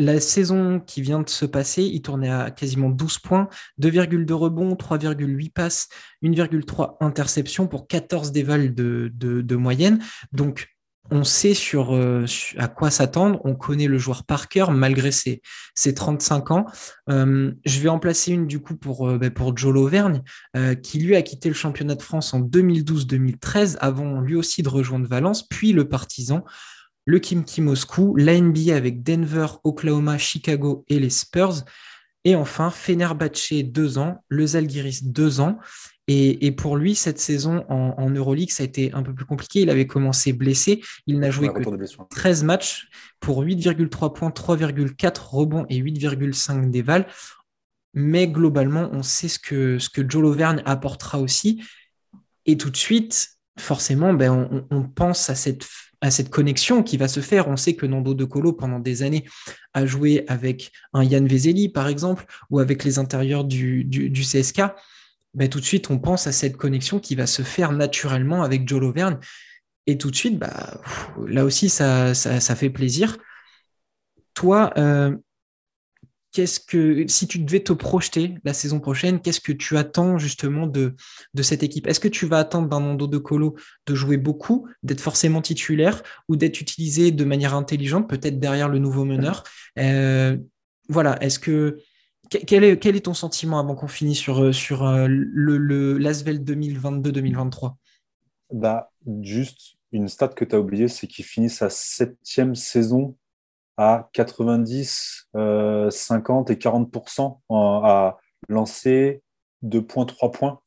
La 0.00 0.18
saison 0.18 0.80
qui 0.80 1.02
vient 1.02 1.20
de 1.20 1.28
se 1.28 1.44
passer, 1.44 1.82
il 1.82 2.00
tournait 2.00 2.30
à 2.30 2.50
quasiment 2.50 2.88
12 2.88 3.18
points, 3.18 3.50
2,2 3.82 4.32
rebonds, 4.32 4.74
3,8 4.74 5.52
passes, 5.52 5.88
1,3 6.24 6.96
interceptions 7.00 7.66
pour 7.66 7.86
14 7.86 8.32
dévals 8.32 8.74
de, 8.74 9.56
moyenne. 9.56 10.02
Donc, 10.32 10.68
on 11.10 11.22
sait 11.22 11.52
sur, 11.52 11.94
euh, 11.94 12.24
à 12.56 12.68
quoi 12.68 12.90
s'attendre, 12.90 13.42
on 13.44 13.54
connaît 13.54 13.88
le 13.88 13.98
joueur 13.98 14.24
par 14.24 14.48
cœur 14.48 14.70
malgré 14.70 15.10
ses, 15.12 15.42
35 15.94 16.50
ans. 16.50 16.64
Euh, 17.10 17.52
je 17.66 17.80
vais 17.80 17.90
en 17.90 17.98
placer 17.98 18.32
une 18.32 18.46
du 18.46 18.60
coup 18.60 18.76
pour, 18.76 19.06
euh, 19.06 19.18
ben, 19.18 19.30
pour 19.30 19.54
Joe 19.54 19.74
Lauvergne, 19.74 20.22
qui 20.82 20.98
lui 21.00 21.14
a 21.14 21.20
quitté 21.20 21.50
le 21.50 21.54
championnat 21.54 21.94
de 21.94 22.02
France 22.02 22.32
en 22.32 22.40
2012-2013 22.40 23.76
avant 23.80 24.22
lui 24.22 24.34
aussi 24.34 24.62
de 24.62 24.70
rejoindre 24.70 25.06
Valence, 25.06 25.46
puis 25.46 25.72
le 25.72 25.86
Partizan, 25.86 26.42
le 27.04 27.18
Kimki 27.18 27.60
Moscou, 27.60 28.14
la 28.16 28.38
NBA 28.40 28.74
avec 28.74 29.02
Denver, 29.02 29.46
Oklahoma, 29.64 30.18
Chicago 30.18 30.84
et 30.88 30.98
les 30.98 31.10
Spurs. 31.10 31.64
Et 32.24 32.36
enfin, 32.36 32.70
Fenerbahce, 32.70 33.52
deux 33.64 33.98
ans, 33.98 34.22
le 34.28 34.46
Zalgiris, 34.46 35.04
deux 35.04 35.40
ans. 35.40 35.58
Et, 36.12 36.50
pour 36.50 36.76
lui, 36.76 36.96
cette 36.96 37.20
saison 37.20 37.64
en, 37.68 38.10
Euroleague, 38.10 38.50
ça 38.50 38.64
a 38.64 38.66
été 38.66 38.92
un 38.94 39.02
peu 39.04 39.14
plus 39.14 39.26
compliqué. 39.26 39.60
Il 39.60 39.70
avait 39.70 39.86
commencé 39.86 40.32
blessé. 40.32 40.82
Il 41.06 41.20
n'a 41.20 41.30
joué 41.30 41.50
que 41.50 41.62
13 42.10 42.42
matchs 42.42 42.88
pour 43.20 43.44
8,3 43.44 44.12
points, 44.12 44.30
3,4 44.30 45.28
rebonds 45.30 45.66
et 45.68 45.80
8,5 45.80 46.68
dévals. 46.70 47.06
Mais 47.94 48.26
globalement, 48.26 48.88
on 48.92 49.04
sait 49.04 49.28
ce 49.28 49.38
que, 49.38 49.78
ce 49.78 49.88
que 49.88 50.02
Joe 50.08 50.22
Lauvergne 50.22 50.62
apportera 50.64 51.20
aussi. 51.20 51.62
Et 52.44 52.56
tout 52.56 52.70
de 52.70 52.76
suite, 52.76 53.28
forcément, 53.60 54.14
ben, 54.14 54.66
on, 54.70 54.82
pense 54.82 55.30
à 55.30 55.34
cette, 55.34 55.66
à 56.00 56.10
cette 56.10 56.30
connexion 56.30 56.82
qui 56.82 56.96
va 56.96 57.08
se 57.08 57.20
faire. 57.20 57.48
On 57.48 57.56
sait 57.56 57.74
que 57.74 57.86
Nando 57.86 58.14
De 58.14 58.24
Colo, 58.24 58.52
pendant 58.52 58.78
des 58.78 59.02
années, 59.02 59.24
a 59.74 59.86
joué 59.86 60.24
avec 60.28 60.72
un 60.92 61.04
Yann 61.04 61.26
Vezeli, 61.26 61.68
par 61.68 61.88
exemple, 61.88 62.24
ou 62.50 62.58
avec 62.58 62.84
les 62.84 62.98
intérieurs 62.98 63.44
du, 63.44 63.84
du, 63.84 64.10
du 64.10 64.22
CSK. 64.22 64.62
Ben, 65.34 65.48
tout 65.48 65.60
de 65.60 65.64
suite, 65.64 65.90
on 65.90 65.98
pense 65.98 66.26
à 66.26 66.32
cette 66.32 66.56
connexion 66.56 66.98
qui 66.98 67.14
va 67.14 67.26
se 67.26 67.42
faire 67.42 67.72
naturellement 67.72 68.42
avec 68.42 68.68
Joe 68.68 68.80
Loverne. 68.80 69.20
Et 69.86 69.96
tout 69.98 70.10
de 70.10 70.16
suite, 70.16 70.38
bah, 70.38 70.80
là 71.26 71.44
aussi, 71.44 71.68
ça, 71.68 72.14
ça, 72.14 72.56
fait 72.56 72.70
plaisir. 72.70 73.16
Toi, 74.34 74.72
euh, 74.76 75.16
qu'est-ce 76.32 76.60
que, 76.60 77.06
si 77.08 77.26
tu 77.26 77.38
devais 77.38 77.60
te 77.60 77.72
projeter 77.72 78.34
la 78.44 78.54
saison 78.54 78.80
prochaine, 78.80 79.20
qu'est-ce 79.20 79.40
que 79.40 79.52
tu 79.52 79.76
attends 79.76 80.18
justement 80.18 80.66
de, 80.66 80.94
cette 81.42 81.62
équipe? 81.62 81.86
Est-ce 81.86 82.00
que 82.00 82.08
tu 82.08 82.26
vas 82.26 82.38
attendre 82.38 82.68
d'un 82.68 82.80
Nando 82.80 83.06
de 83.06 83.18
Colo 83.18 83.56
de 83.86 83.94
jouer 83.94 84.16
beaucoup, 84.16 84.68
d'être 84.82 85.00
forcément 85.00 85.42
titulaire 85.42 86.02
ou 86.28 86.36
d'être 86.36 86.60
utilisé 86.60 87.10
de 87.10 87.24
manière 87.24 87.54
intelligente, 87.54 88.08
peut-être 88.08 88.38
derrière 88.38 88.68
le 88.68 88.78
nouveau 88.78 89.04
meneur? 89.04 89.44
Euh, 89.78 90.36
Voilà, 90.88 91.22
est-ce 91.22 91.38
que 91.38 91.78
quel 92.30 92.62
est, 92.62 93.04
ton 93.04 93.14
sentiment 93.14 93.58
avant 93.58 93.74
qu'on 93.74 93.88
finisse 93.88 94.18
sur, 94.18 94.54
sur 94.54 94.86
euh, 94.86 95.06
le, 95.08 95.98
l'Asvel 95.98 96.44
2022-2023 96.44 97.74
bah, 98.52 98.92
Juste 99.22 99.78
une 99.92 100.08
stat 100.08 100.28
que 100.28 100.44
tu 100.44 100.54
as 100.54 100.60
oubliée, 100.60 100.86
c'est 100.86 101.08
qu'il 101.08 101.24
finit 101.24 101.50
sa 101.50 101.70
septième 101.70 102.54
saison 102.54 103.16
à 103.76 104.08
90, 104.12 105.28
50 105.32 106.50
euh, 106.50 106.52
et 106.52 106.56
40% 106.56 107.40
à 107.50 108.18
lancer 108.48 109.22
2.3 109.64 110.30
points. 110.32 110.60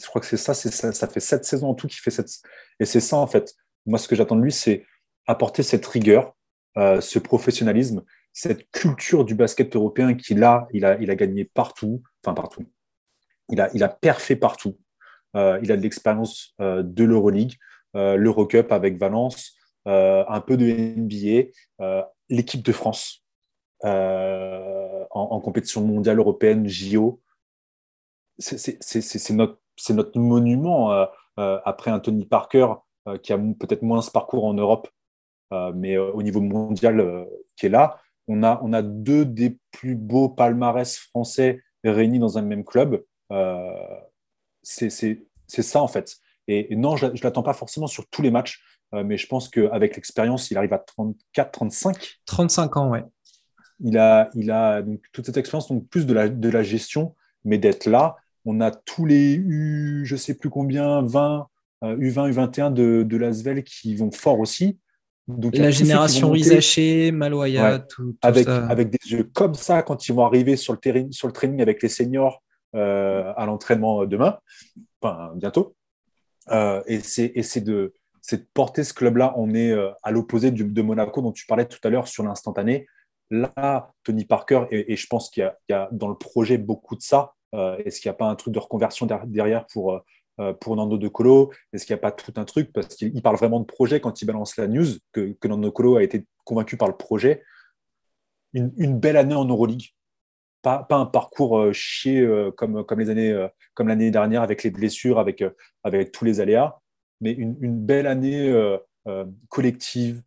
Je 0.00 0.06
crois 0.06 0.20
que 0.20 0.26
c'est 0.26 0.36
ça, 0.36 0.54
ça, 0.54 0.92
ça 0.92 1.08
fait 1.08 1.20
sept 1.20 1.44
saisons 1.44 1.70
en 1.70 1.74
tout 1.74 1.88
qui 1.88 1.96
fait 1.96 2.10
cette. 2.10 2.30
Et 2.78 2.84
c'est 2.84 3.00
ça, 3.00 3.16
en 3.16 3.26
fait. 3.26 3.54
Moi, 3.86 3.98
ce 3.98 4.06
que 4.06 4.14
j'attends 4.14 4.36
de 4.36 4.42
lui, 4.42 4.52
c'est 4.52 4.84
apporter 5.26 5.62
cette 5.62 5.86
rigueur, 5.86 6.34
ce 6.76 7.18
professionnalisme 7.18 8.04
cette 8.38 8.70
culture 8.70 9.24
du 9.24 9.34
basket 9.34 9.74
européen 9.74 10.14
qu'il 10.14 10.44
a, 10.44 10.68
il 10.72 10.84
a, 10.84 10.96
il 11.00 11.10
a 11.10 11.16
gagné 11.16 11.44
partout, 11.44 12.02
enfin 12.24 12.34
partout. 12.34 12.70
Il 13.50 13.60
a, 13.60 13.68
il 13.74 13.82
a 13.82 13.88
partout. 13.88 14.78
il 15.34 15.72
a 15.72 15.76
de 15.76 15.82
l'expérience 15.82 16.54
de 16.60 17.04
l'Euroleague, 17.04 17.54
l'Eurocup 17.94 18.70
avec 18.70 18.96
Valence, 18.96 19.56
un 19.86 20.40
peu 20.40 20.56
de 20.56 20.66
NBA, 20.66 21.50
l'équipe 22.28 22.62
de 22.62 22.72
France 22.72 23.24
en, 23.82 25.40
compétition 25.40 25.82
mondiale 25.82 26.18
européenne, 26.18 26.66
JO. 26.68 27.20
C'est 28.38 29.30
notre, 29.30 30.18
monument 30.18 31.06
après 31.36 31.90
un 31.90 32.00
Tony 32.00 32.26
Parker 32.26 32.74
qui 33.22 33.32
a 33.32 33.38
peut-être 33.38 33.82
moins 33.82 34.02
ce 34.02 34.10
parcours 34.10 34.44
en 34.44 34.54
Europe, 34.54 34.88
mais 35.74 35.96
au 35.96 36.22
niveau 36.22 36.40
mondial 36.40 37.26
qui 37.56 37.66
est 37.66 37.70
là 37.70 38.00
on 38.28 38.72
a, 38.72 38.82
deux 38.82 39.24
des 39.24 39.58
plus 39.70 39.94
beaux 39.94 40.28
palmarès 40.28 40.96
français 40.98 41.62
réunis 41.82 42.18
dans 42.18 42.38
un 42.38 42.42
même 42.42 42.64
club. 42.64 43.02
Euh, 43.32 44.00
c'est 44.62 44.92
ça, 45.46 45.82
en 45.82 45.88
fait. 45.88 46.16
Et, 46.46 46.76
non, 46.76 46.96
je 46.96 47.06
ne 47.06 47.22
l'attends 47.22 47.42
pas 47.42 47.54
forcément 47.54 47.86
sur 47.86 48.06
tous 48.08 48.22
les 48.22 48.30
matchs, 48.30 48.62
euh, 48.62 48.77
mais 48.92 49.16
je 49.16 49.26
pense 49.26 49.48
qu'avec 49.48 49.96
l'expérience, 49.96 50.50
il 50.50 50.56
arrive 50.56 50.72
à 50.72 50.78
34, 50.78 51.50
35. 51.52 52.20
35 52.26 52.76
ans, 52.76 52.90
ouais. 52.90 53.04
Il 53.80 53.96
a, 53.98 54.30
il 54.34 54.50
a 54.50 54.82
donc, 54.82 55.00
toute 55.12 55.26
cette 55.26 55.36
expérience, 55.36 55.68
donc 55.68 55.86
plus 55.88 56.06
de 56.06 56.14
la, 56.14 56.28
de 56.28 56.48
la 56.48 56.62
gestion, 56.62 57.14
mais 57.44 57.58
d'être 57.58 57.86
là. 57.86 58.16
On 58.44 58.60
a 58.60 58.70
tous 58.70 59.04
les 59.04 59.34
U, 59.34 60.02
je 60.04 60.16
sais 60.16 60.34
plus 60.34 60.50
combien, 60.50 61.02
20, 61.02 61.46
U20, 61.82 62.32
U21 62.32 62.72
de, 62.72 63.02
de 63.02 63.16
Lasvel 63.16 63.62
qui 63.62 63.94
vont 63.94 64.10
fort 64.10 64.40
aussi 64.40 64.78
la 65.52 65.70
génération 65.70 66.30
Rizaché, 66.30 67.12
Maloya, 67.12 67.80
tout, 67.80 68.16
avec, 68.22 68.46
ça. 68.46 68.66
Avec 68.66 68.90
des 68.90 68.98
jeux 69.06 69.24
comme 69.34 69.54
ça, 69.54 69.82
quand 69.82 70.08
ils 70.08 70.14
vont 70.14 70.24
arriver 70.24 70.56
sur 70.56 70.72
le, 70.72 70.78
terrain, 70.78 71.06
sur 71.10 71.26
le 71.26 71.32
training 71.32 71.60
avec 71.60 71.82
les 71.82 71.88
seniors 71.88 72.42
euh, 72.74 73.32
à 73.36 73.46
l'entraînement 73.46 74.06
demain, 74.06 74.38
enfin 75.00 75.32
bientôt. 75.36 75.74
Euh, 76.50 76.82
et 76.86 77.00
c'est 77.00 77.60
de, 77.60 77.92
de, 78.32 78.46
porter 78.54 78.84
ce 78.84 78.94
club-là. 78.94 79.34
On 79.36 79.54
est 79.54 79.72
euh, 79.72 79.90
à 80.02 80.10
l'opposé 80.10 80.50
de 80.50 80.82
Monaco 80.82 81.22
dont 81.22 81.32
tu 81.32 81.46
parlais 81.46 81.66
tout 81.66 81.80
à 81.84 81.90
l'heure 81.90 82.08
sur 82.08 82.24
l'instantané. 82.24 82.86
Là, 83.30 83.92
Tony 84.04 84.24
Parker, 84.24 84.64
et, 84.70 84.96
je 84.96 85.06
pense 85.06 85.30
qu'il 85.30 85.52
y, 85.68 85.72
a 85.72 85.88
dans 85.92 86.08
le 86.08 86.14
projet 86.14 86.56
beaucoup 86.56 86.96
de 86.96 87.02
ça. 87.02 87.34
Est-ce 87.52 88.00
qu'il 88.00 88.08
n'y 88.08 88.14
a 88.14 88.16
pas 88.16 88.26
un 88.26 88.34
truc 88.34 88.54
de 88.54 88.58
reconversion 88.58 89.06
derrière 89.26 89.66
pour 89.66 90.02
euh, 90.40 90.52
pour 90.52 90.76
Nando 90.76 90.98
De 90.98 91.08
Colo? 91.08 91.52
Est-ce 91.72 91.84
qu'il 91.84 91.94
n'y 91.94 91.98
a 91.98 92.02
pas 92.02 92.12
tout 92.12 92.32
un 92.36 92.44
truc? 92.44 92.72
Parce 92.72 92.94
qu'il 92.94 93.22
parle 93.22 93.36
vraiment 93.36 93.58
de 93.60 93.64
projet 93.64 94.00
quand 94.00 94.22
il 94.22 94.24
balance 94.24 94.56
la 94.56 94.68
news, 94.68 94.86
que, 95.12 95.32
que 95.32 95.48
Nando 95.48 95.68
De 95.68 95.72
Colo 95.72 95.96
a 95.96 96.02
été 96.02 96.26
convaincu 96.44 96.76
par 96.76 96.88
le 96.88 96.96
projet. 96.96 97.42
Une, 98.54 98.98
belle 98.98 99.16
année 99.16 99.34
en 99.34 99.44
Euroleague. 99.44 99.90
Pas, 100.62 100.86
un 100.90 101.06
parcours 101.06 101.58
euh, 101.58 101.72
chier 101.72 102.20
euh, 102.20 102.50
comme, 102.50 102.84
comme 102.84 102.98
l'année 103.00 104.10
dernière 104.10 104.42
avec 104.42 104.62
les 104.62 104.70
blessures, 104.70 105.18
avec 105.18 105.42
tous 106.12 106.24
les 106.24 106.40
aléas, 106.40 106.78
mais 107.20 107.32
une, 107.32 107.54
belle 107.84 108.06
année 108.06 108.52
collective, 109.48 110.22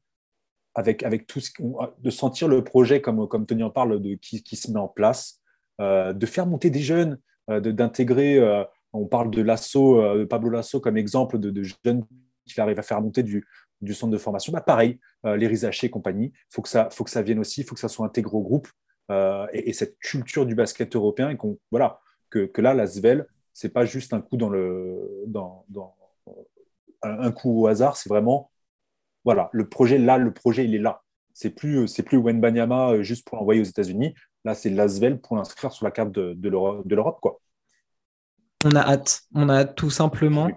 avec, 0.73 1.03
avec 1.03 1.27
tout 1.27 1.39
ce, 1.39 1.51
de 1.99 2.09
sentir 2.09 2.47
le 2.47 2.63
projet, 2.63 3.01
comme, 3.01 3.27
comme 3.27 3.45
Tony 3.45 3.63
en 3.63 3.69
parle, 3.69 4.01
de, 4.01 4.15
qui, 4.15 4.43
qui 4.43 4.55
se 4.55 4.71
met 4.71 4.79
en 4.79 4.87
place, 4.87 5.41
de 5.79 6.25
faire 6.25 6.47
monter 6.47 6.69
des 6.69 6.81
jeunes, 6.81 7.17
d'intégrer 7.47 8.39
on 8.93 9.05
parle 9.05 9.31
de 9.31 9.41
Lasso, 9.41 10.01
euh, 10.01 10.25
Pablo 10.25 10.49
Lasso 10.49 10.79
comme 10.79 10.97
exemple 10.97 11.39
de, 11.39 11.63
jeunes 11.63 12.05
qui 12.45 12.59
arrivent 12.59 12.79
à 12.79 12.83
faire 12.83 13.01
monter 13.01 13.23
du, 13.23 13.45
centre 13.93 14.11
de 14.11 14.17
formation. 14.17 14.51
Bah, 14.51 14.61
pareil, 14.61 14.99
euh, 15.25 15.37
les 15.37 15.47
Rizaché 15.47 15.87
et 15.87 15.89
compagnie, 15.89 16.31
il 16.33 16.53
faut, 16.53 16.61
que 16.61 16.69
ça, 16.69 16.89
faut 16.91 17.03
que 17.03 17.09
ça 17.09 17.21
vienne 17.21 17.39
aussi, 17.39 17.61
il 17.61 17.63
faut 17.63 17.75
que 17.75 17.81
ça 17.81 17.87
soit 17.87 18.05
intégré 18.05 18.35
au 18.35 18.41
groupe. 18.41 18.67
Euh, 19.09 19.47
et, 19.53 19.73
cette 19.73 19.97
culture 19.99 20.45
du 20.45 20.55
basket 20.55 20.95
européen, 20.95 21.29
et 21.29 21.37
qu'on, 21.37 21.57
voilà, 21.69 21.99
que, 22.29 22.45
que 22.45 22.61
là, 22.61 22.73
la 22.73 22.87
Svel, 22.87 23.27
c'est 23.53 23.69
pas 23.69 23.85
juste 23.85 24.13
un 24.13 24.21
coup 24.21 24.37
dans 24.37 24.49
le, 24.49 25.23
dans, 25.27 25.65
un, 27.03 27.31
coup 27.31 27.61
au 27.61 27.67
hasard, 27.67 27.97
c'est 27.97 28.09
vraiment, 28.09 28.51
voilà, 29.25 29.49
le 29.53 29.67
projet 29.67 29.97
là, 29.97 30.17
le 30.17 30.33
projet 30.33 30.65
il 30.65 30.75
est 30.75 30.79
là. 30.79 31.01
C'est 31.33 31.51
plus, 31.51 31.87
c'est 31.87 32.03
plus 32.03 32.17
Wenbanyama 32.17 33.01
juste 33.01 33.27
pour 33.27 33.37
l'envoyer 33.37 33.61
aux 33.61 33.65
États-Unis. 33.65 34.13
Là, 34.43 34.53
c'est 34.53 34.69
Lasvel 34.69 35.21
pour 35.21 35.37
l'inscrire 35.37 35.71
sur 35.71 35.85
la 35.85 35.91
carte 35.91 36.11
de, 36.11 36.33
de 36.33 36.49
l'Europe, 36.95 37.19
quoi. 37.21 37.39
On 38.65 38.75
a 38.75 38.81
hâte. 38.81 39.21
On 39.33 39.49
a 39.49 39.59
hâte 39.59 39.75
tout 39.75 39.89
simplement. 39.89 40.49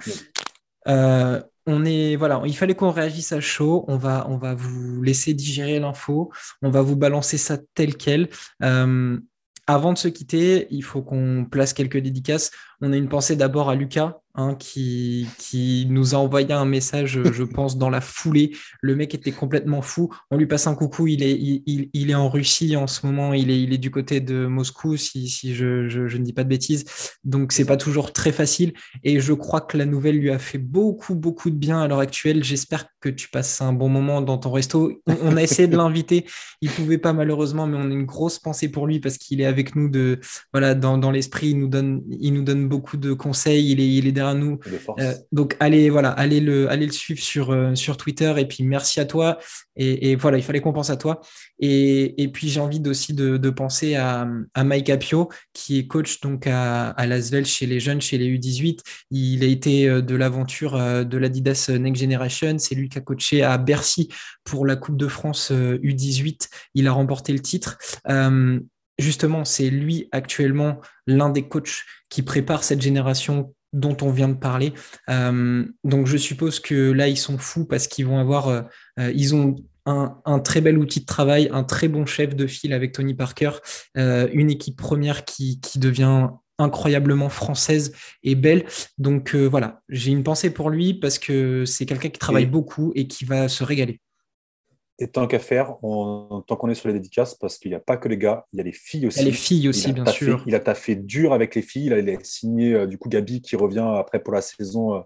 Euh, 0.88 1.42
on 1.66 1.84
est 1.86 2.16
voilà, 2.16 2.42
il 2.44 2.56
fallait 2.56 2.74
qu'on 2.74 2.90
réagisse 2.90 3.32
à 3.32 3.40
chaud. 3.40 3.84
On 3.88 3.96
va, 3.96 4.26
on 4.28 4.36
va 4.36 4.54
vous 4.54 5.02
laisser 5.02 5.32
digérer 5.32 5.80
l'info. 5.80 6.30
On 6.62 6.70
va 6.70 6.82
vous 6.82 6.96
balancer 6.96 7.38
ça 7.38 7.56
tel 7.74 7.96
quel. 7.96 8.28
Euh, 8.62 9.18
avant 9.66 9.94
de 9.94 9.98
se 9.98 10.08
quitter, 10.08 10.66
il 10.70 10.82
faut 10.82 11.00
qu'on 11.00 11.46
place 11.50 11.72
quelques 11.72 11.96
dédicaces. 11.96 12.50
On 12.86 12.92
a 12.92 12.96
une 12.98 13.08
pensée 13.08 13.34
d'abord 13.34 13.70
à 13.70 13.74
Lucas, 13.74 14.18
hein, 14.34 14.56
qui, 14.58 15.26
qui 15.38 15.86
nous 15.88 16.14
a 16.14 16.18
envoyé 16.18 16.52
un 16.52 16.66
message, 16.66 17.22
je 17.32 17.42
pense, 17.44 17.78
dans 17.78 17.88
la 17.88 18.02
foulée. 18.02 18.54
Le 18.82 18.94
mec 18.94 19.14
était 19.14 19.32
complètement 19.32 19.80
fou. 19.80 20.12
On 20.30 20.36
lui 20.36 20.44
passe 20.46 20.66
un 20.66 20.74
coucou. 20.74 21.06
Il 21.06 21.22
est, 21.22 21.32
il, 21.32 21.88
il 21.94 22.10
est 22.10 22.14
en 22.14 22.28
Russie 22.28 22.76
en 22.76 22.86
ce 22.86 23.06
moment. 23.06 23.32
Il 23.32 23.50
est, 23.50 23.62
il 23.62 23.72
est 23.72 23.78
du 23.78 23.90
côté 23.90 24.20
de 24.20 24.44
Moscou, 24.44 24.98
si, 24.98 25.30
si 25.30 25.54
je, 25.54 25.88
je, 25.88 26.08
je, 26.08 26.18
ne 26.18 26.24
dis 26.24 26.34
pas 26.34 26.44
de 26.44 26.50
bêtises. 26.50 26.84
Donc, 27.24 27.52
c'est 27.52 27.64
pas 27.64 27.78
toujours 27.78 28.12
très 28.12 28.32
facile. 28.32 28.74
Et 29.02 29.18
je 29.18 29.32
crois 29.32 29.62
que 29.62 29.78
la 29.78 29.86
nouvelle 29.86 30.18
lui 30.18 30.30
a 30.30 30.38
fait 30.38 30.58
beaucoup, 30.58 31.14
beaucoup 31.14 31.48
de 31.48 31.56
bien 31.56 31.80
à 31.80 31.88
l'heure 31.88 32.00
actuelle. 32.00 32.44
J'espère 32.44 32.86
que 33.00 33.08
tu 33.08 33.30
passes 33.30 33.62
un 33.62 33.72
bon 33.72 33.88
moment 33.88 34.20
dans 34.20 34.36
ton 34.36 34.52
resto. 34.52 35.00
On, 35.06 35.38
a 35.38 35.42
essayé 35.42 35.68
de 35.68 35.76
l'inviter. 35.78 36.26
Il 36.60 36.68
pouvait 36.68 36.98
pas, 36.98 37.14
malheureusement, 37.14 37.66
mais 37.66 37.78
on 37.78 37.90
a 37.90 37.94
une 37.94 38.04
grosse 38.04 38.38
pensée 38.38 38.68
pour 38.68 38.86
lui 38.86 39.00
parce 39.00 39.16
qu'il 39.16 39.40
est 39.40 39.46
avec 39.46 39.74
nous 39.74 39.88
de, 39.88 40.20
voilà, 40.52 40.74
dans, 40.74 40.98
dans 40.98 41.10
l'esprit. 41.10 41.50
Il 41.50 41.60
nous 41.60 41.68
donne, 41.68 42.02
il 42.10 42.34
nous 42.34 42.42
donne 42.42 42.68
beaucoup 42.68 42.73
de 42.96 43.12
conseils. 43.12 43.72
Il 43.72 43.80
est, 43.80 43.88
il 43.88 44.06
est 44.06 44.12
derrière 44.12 44.34
nous. 44.34 44.58
Euh, 44.98 45.14
donc 45.32 45.56
allez, 45.60 45.90
voilà, 45.90 46.10
allez 46.10 46.40
le, 46.40 46.70
allez 46.70 46.86
le 46.86 46.92
suivre 46.92 47.20
sur, 47.20 47.50
euh, 47.50 47.74
sur 47.74 47.96
Twitter. 47.96 48.32
Et 48.38 48.46
puis 48.46 48.64
merci 48.64 49.00
à 49.00 49.04
toi. 49.04 49.38
Et, 49.76 50.14
voilà, 50.14 50.38
il 50.38 50.44
fallait 50.44 50.60
qu'on 50.60 50.72
pense 50.72 50.90
à 50.90 50.96
toi. 50.96 51.20
Et, 51.58 52.22
et 52.22 52.28
puis 52.28 52.48
j'ai 52.48 52.60
envie 52.60 52.80
aussi 52.86 53.12
de, 53.12 53.36
de, 53.36 53.50
penser 53.50 53.96
à, 53.96 54.28
à, 54.54 54.62
Mike 54.62 54.88
Apio, 54.88 55.30
qui 55.52 55.78
est 55.78 55.88
coach 55.88 56.20
donc 56.20 56.46
à, 56.46 56.90
à 56.90 57.06
Lasvel 57.06 57.44
chez 57.44 57.66
les 57.66 57.80
jeunes, 57.80 58.00
chez 58.00 58.16
les 58.16 58.28
U18. 58.38 58.78
Il 59.10 59.42
a 59.42 59.46
été 59.48 59.88
euh, 59.88 60.00
de 60.00 60.14
l'aventure 60.14 60.78
de 61.04 61.18
l'Adidas 61.18 61.70
Next 61.76 62.00
Generation. 62.00 62.56
C'est 62.58 62.76
lui 62.76 62.88
qui 62.88 62.98
a 62.98 63.00
coaché 63.00 63.42
à 63.42 63.58
Bercy 63.58 64.08
pour 64.44 64.64
la 64.64 64.76
Coupe 64.76 64.96
de 64.96 65.08
France 65.08 65.50
U18. 65.50 66.48
Il 66.74 66.86
a 66.86 66.92
remporté 66.92 67.32
le 67.32 67.40
titre 67.40 67.78
justement, 68.98 69.44
c'est 69.44 69.70
lui 69.70 70.08
actuellement 70.12 70.80
l'un 71.06 71.30
des 71.30 71.48
coachs 71.48 71.84
qui 72.08 72.22
prépare 72.22 72.64
cette 72.64 72.80
génération 72.80 73.54
dont 73.74 73.96
on 74.00 74.10
vient 74.10 74.28
de 74.28 74.34
parler. 74.34 74.72
Euh, 75.10 75.64
donc 75.82 76.06
je 76.06 76.16
suppose 76.16 76.60
que 76.60 76.92
là, 76.92 77.08
ils 77.08 77.18
sont 77.18 77.36
fous 77.38 77.66
parce 77.66 77.88
qu'ils 77.88 78.06
vont 78.06 78.18
avoir, 78.18 78.48
euh, 78.48 78.62
euh, 79.00 79.12
ils 79.14 79.34
ont 79.34 79.56
un, 79.86 80.38
très 80.38 80.62
bel 80.62 80.78
outil 80.78 81.00
de 81.00 81.04
travail, 81.04 81.50
un 81.52 81.64
très 81.64 81.88
bon 81.88 82.06
chef 82.06 82.34
de 82.34 82.46
file 82.46 82.72
avec 82.72 82.92
Tony 82.92 83.12
Parker, 83.12 83.50
une 83.94 84.50
équipe 84.50 84.78
première 84.78 85.26
qui, 85.26 85.60
qui, 85.60 85.78
devient 85.78 86.28
incroyablement 86.58 87.28
française 87.28 87.92
et 88.22 88.34
belle. 88.34 88.64
Donc 88.96 89.34
voilà, 89.34 89.82
j'ai 89.90 90.10
une 90.10 90.22
pensée 90.22 90.48
pour 90.48 90.70
lui 90.70 90.94
parce 90.94 91.18
que 91.18 91.66
c'est 91.66 91.84
quelqu'un 91.84 92.08
qui 92.08 92.18
travaille 92.18 92.46
beaucoup 92.46 92.92
et 92.94 93.06
qui 93.06 93.26
va 93.26 93.46
se 93.48 93.62
régaler. 93.62 94.00
Et 95.00 95.08
tant 95.08 95.26
qu'à 95.26 95.40
faire, 95.40 95.74
tant 95.82 96.56
qu'on 96.56 96.68
est 96.68 96.74
sur 96.74 96.86
les 96.86 96.94
dédicaces, 96.94 97.34
parce 97.34 97.58
qu'il 97.58 97.72
n'y 97.72 97.74
a 97.74 97.80
pas 97.80 97.96
que 97.96 98.08
les 98.08 98.16
gars, 98.16 98.46
il 98.52 98.58
y 98.58 98.60
a 98.60 98.62
les 98.62 98.72
filles 98.72 99.08
aussi. 99.08 99.20
Il 99.20 99.22
y 99.22 99.26
a 99.26 99.30
les 99.30 99.36
filles 99.36 99.68
aussi, 99.68 99.92
bien 99.92 100.06
sûr. 100.06 100.44
il 100.46 100.54
a 100.54 100.60
taffé 100.60 100.94
dur 100.94 101.32
avec 101.32 101.56
les 101.56 101.62
filles. 101.62 101.86
Il 101.86 102.10
a, 102.10 102.18
signé 102.22 102.74
euh, 102.74 102.86
du 102.86 102.96
coup 102.96 103.08
Gabi 103.08 103.42
qui 103.42 103.56
revient 103.56 103.84
après 103.98 104.20
pour 104.20 104.32
la 104.32 104.40
saison 104.40 104.94
euh, 104.94 105.00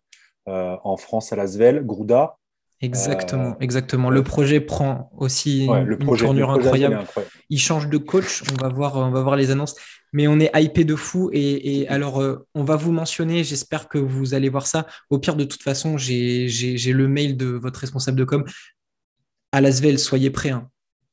euh, 0.48 0.76
en 0.84 0.98
France 0.98 1.32
à 1.32 1.36
Lasvel, 1.36 1.86
Grouda. 1.86 2.36
Exactement, 2.80 3.56
exactement. 3.60 4.10
Le 4.10 4.22
projet 4.22 4.60
prend 4.60 5.10
aussi 5.16 5.64
une, 5.64 5.98
tournure 5.98 6.50
incroyable. 6.50 7.04
Il 7.48 7.58
change 7.58 7.88
de 7.88 7.96
coach. 7.96 8.44
On 8.52 8.62
va 8.62 8.68
voir, 8.68 8.96
on 8.96 9.10
va 9.10 9.22
voir 9.22 9.36
les 9.36 9.50
annonces. 9.50 9.74
Mais 10.12 10.28
on 10.28 10.38
est 10.38 10.50
hypé 10.54 10.84
de 10.84 10.94
fou. 10.94 11.28
Et, 11.32 11.88
alors, 11.88 12.22
on 12.54 12.62
va 12.62 12.76
vous 12.76 12.92
mentionner. 12.92 13.42
J'espère 13.42 13.88
que 13.88 13.98
vous 13.98 14.32
allez 14.32 14.48
voir 14.48 14.68
ça. 14.68 14.86
Au 15.10 15.18
pire, 15.18 15.34
de 15.34 15.42
toute 15.42 15.62
façon, 15.62 15.98
j'ai 15.98 16.46
le 16.46 17.08
mail 17.08 17.36
de 17.36 17.46
votre 17.46 17.80
responsable 17.80 18.16
de 18.16 18.24
com 18.24 18.44
à 19.52 19.60
Lasvel, 19.60 19.98
soyez 19.98 20.30
prêts. 20.30 20.50
Hein. 20.50 20.68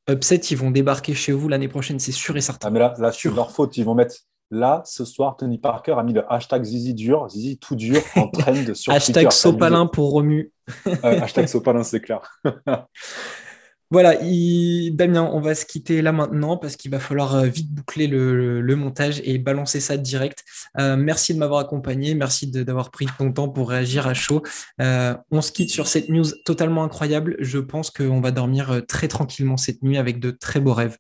Upset, 0.10 0.38
ils 0.38 0.58
vont 0.58 0.72
débarquer 0.72 1.14
chez 1.14 1.32
vous 1.32 1.48
l'année 1.48 1.68
prochaine, 1.68 2.00
c'est 2.00 2.12
sûr 2.12 2.38
et 2.38 2.42
certain. 2.42 2.68
Ah, 2.68 2.72
mais 2.72 2.80
là, 2.80 2.94
là 3.00 3.12
sur 3.12 3.34
leur 3.34 3.52
faute, 3.52 3.76
ils 3.78 3.86
vont 3.86 3.96
mettre. 3.96 4.16
Là, 4.52 4.84
ce 4.86 5.06
soir, 5.06 5.38
Tony 5.38 5.58
Parker 5.58 5.96
a 5.98 6.04
mis 6.04 6.14
le 6.14 6.32
hashtag 6.32 6.64
Zizi 6.64 6.94
dur, 6.94 7.28
Zizi 7.30 7.58
tout 7.58 7.76
dur 7.76 8.00
en 8.16 8.28
trend 8.28 8.54
sur 8.76 8.94
hashtag 8.94 9.32
Sopalin 9.32 9.88
pour 9.88 10.12
Romu. 10.12 10.54
hashtag 11.02 11.48
Sopalin, 11.48 11.84
c'est 11.84 12.00
clair. 12.00 12.22
Voilà, 13.92 14.16
Damien, 14.16 15.30
on 15.32 15.40
va 15.40 15.54
se 15.54 15.66
quitter 15.66 16.02
là 16.02 16.12
maintenant 16.12 16.58
parce 16.58 16.76
qu'il 16.76 16.90
va 16.90 17.00
falloir 17.00 17.36
euh, 17.36 17.46
vite 17.46 17.72
boucler 17.72 18.08
le, 18.08 18.76
montage 18.76 19.22
et 19.24 19.38
balancer 19.38 19.80
ça 19.80 19.96
direct. 19.98 20.44
Euh, 20.80 20.96
merci 20.98 21.34
de 21.34 21.40
m'avoir 21.40 21.60
accompagné, 21.60 22.16
merci 22.16 22.50
d'avoir 22.50 22.90
pris 22.92 23.08
ton 23.18 23.32
temps 23.32 23.48
pour 23.48 23.70
réagir 23.70 24.08
à 24.08 24.14
chaud. 24.14 24.42
Euh, 24.82 25.16
on 25.32 25.42
se 25.42 25.52
quitte 25.52 25.70
sur 25.70 25.88
cette 25.88 26.10
news 26.10 26.26
totalement 26.46 26.84
incroyable. 26.84 27.36
Je 27.40 27.60
pense 27.60 27.92
qu'on 27.92 28.22
va 28.22 28.32
dormir 28.32 28.82
très 28.88 29.08
tranquillement 29.08 29.58
cette 29.58 29.84
nuit 29.84 29.98
avec 29.98 30.20
de 30.20 30.32
très 30.32 30.60
beaux 30.60 30.74
rêves. 30.74 30.98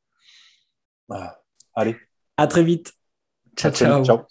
Allez. 1.74 1.95
À 2.38 2.48
très 2.48 2.63
vite. 2.63 2.93
ciao. 3.58 3.71
ciao. 4.04 4.26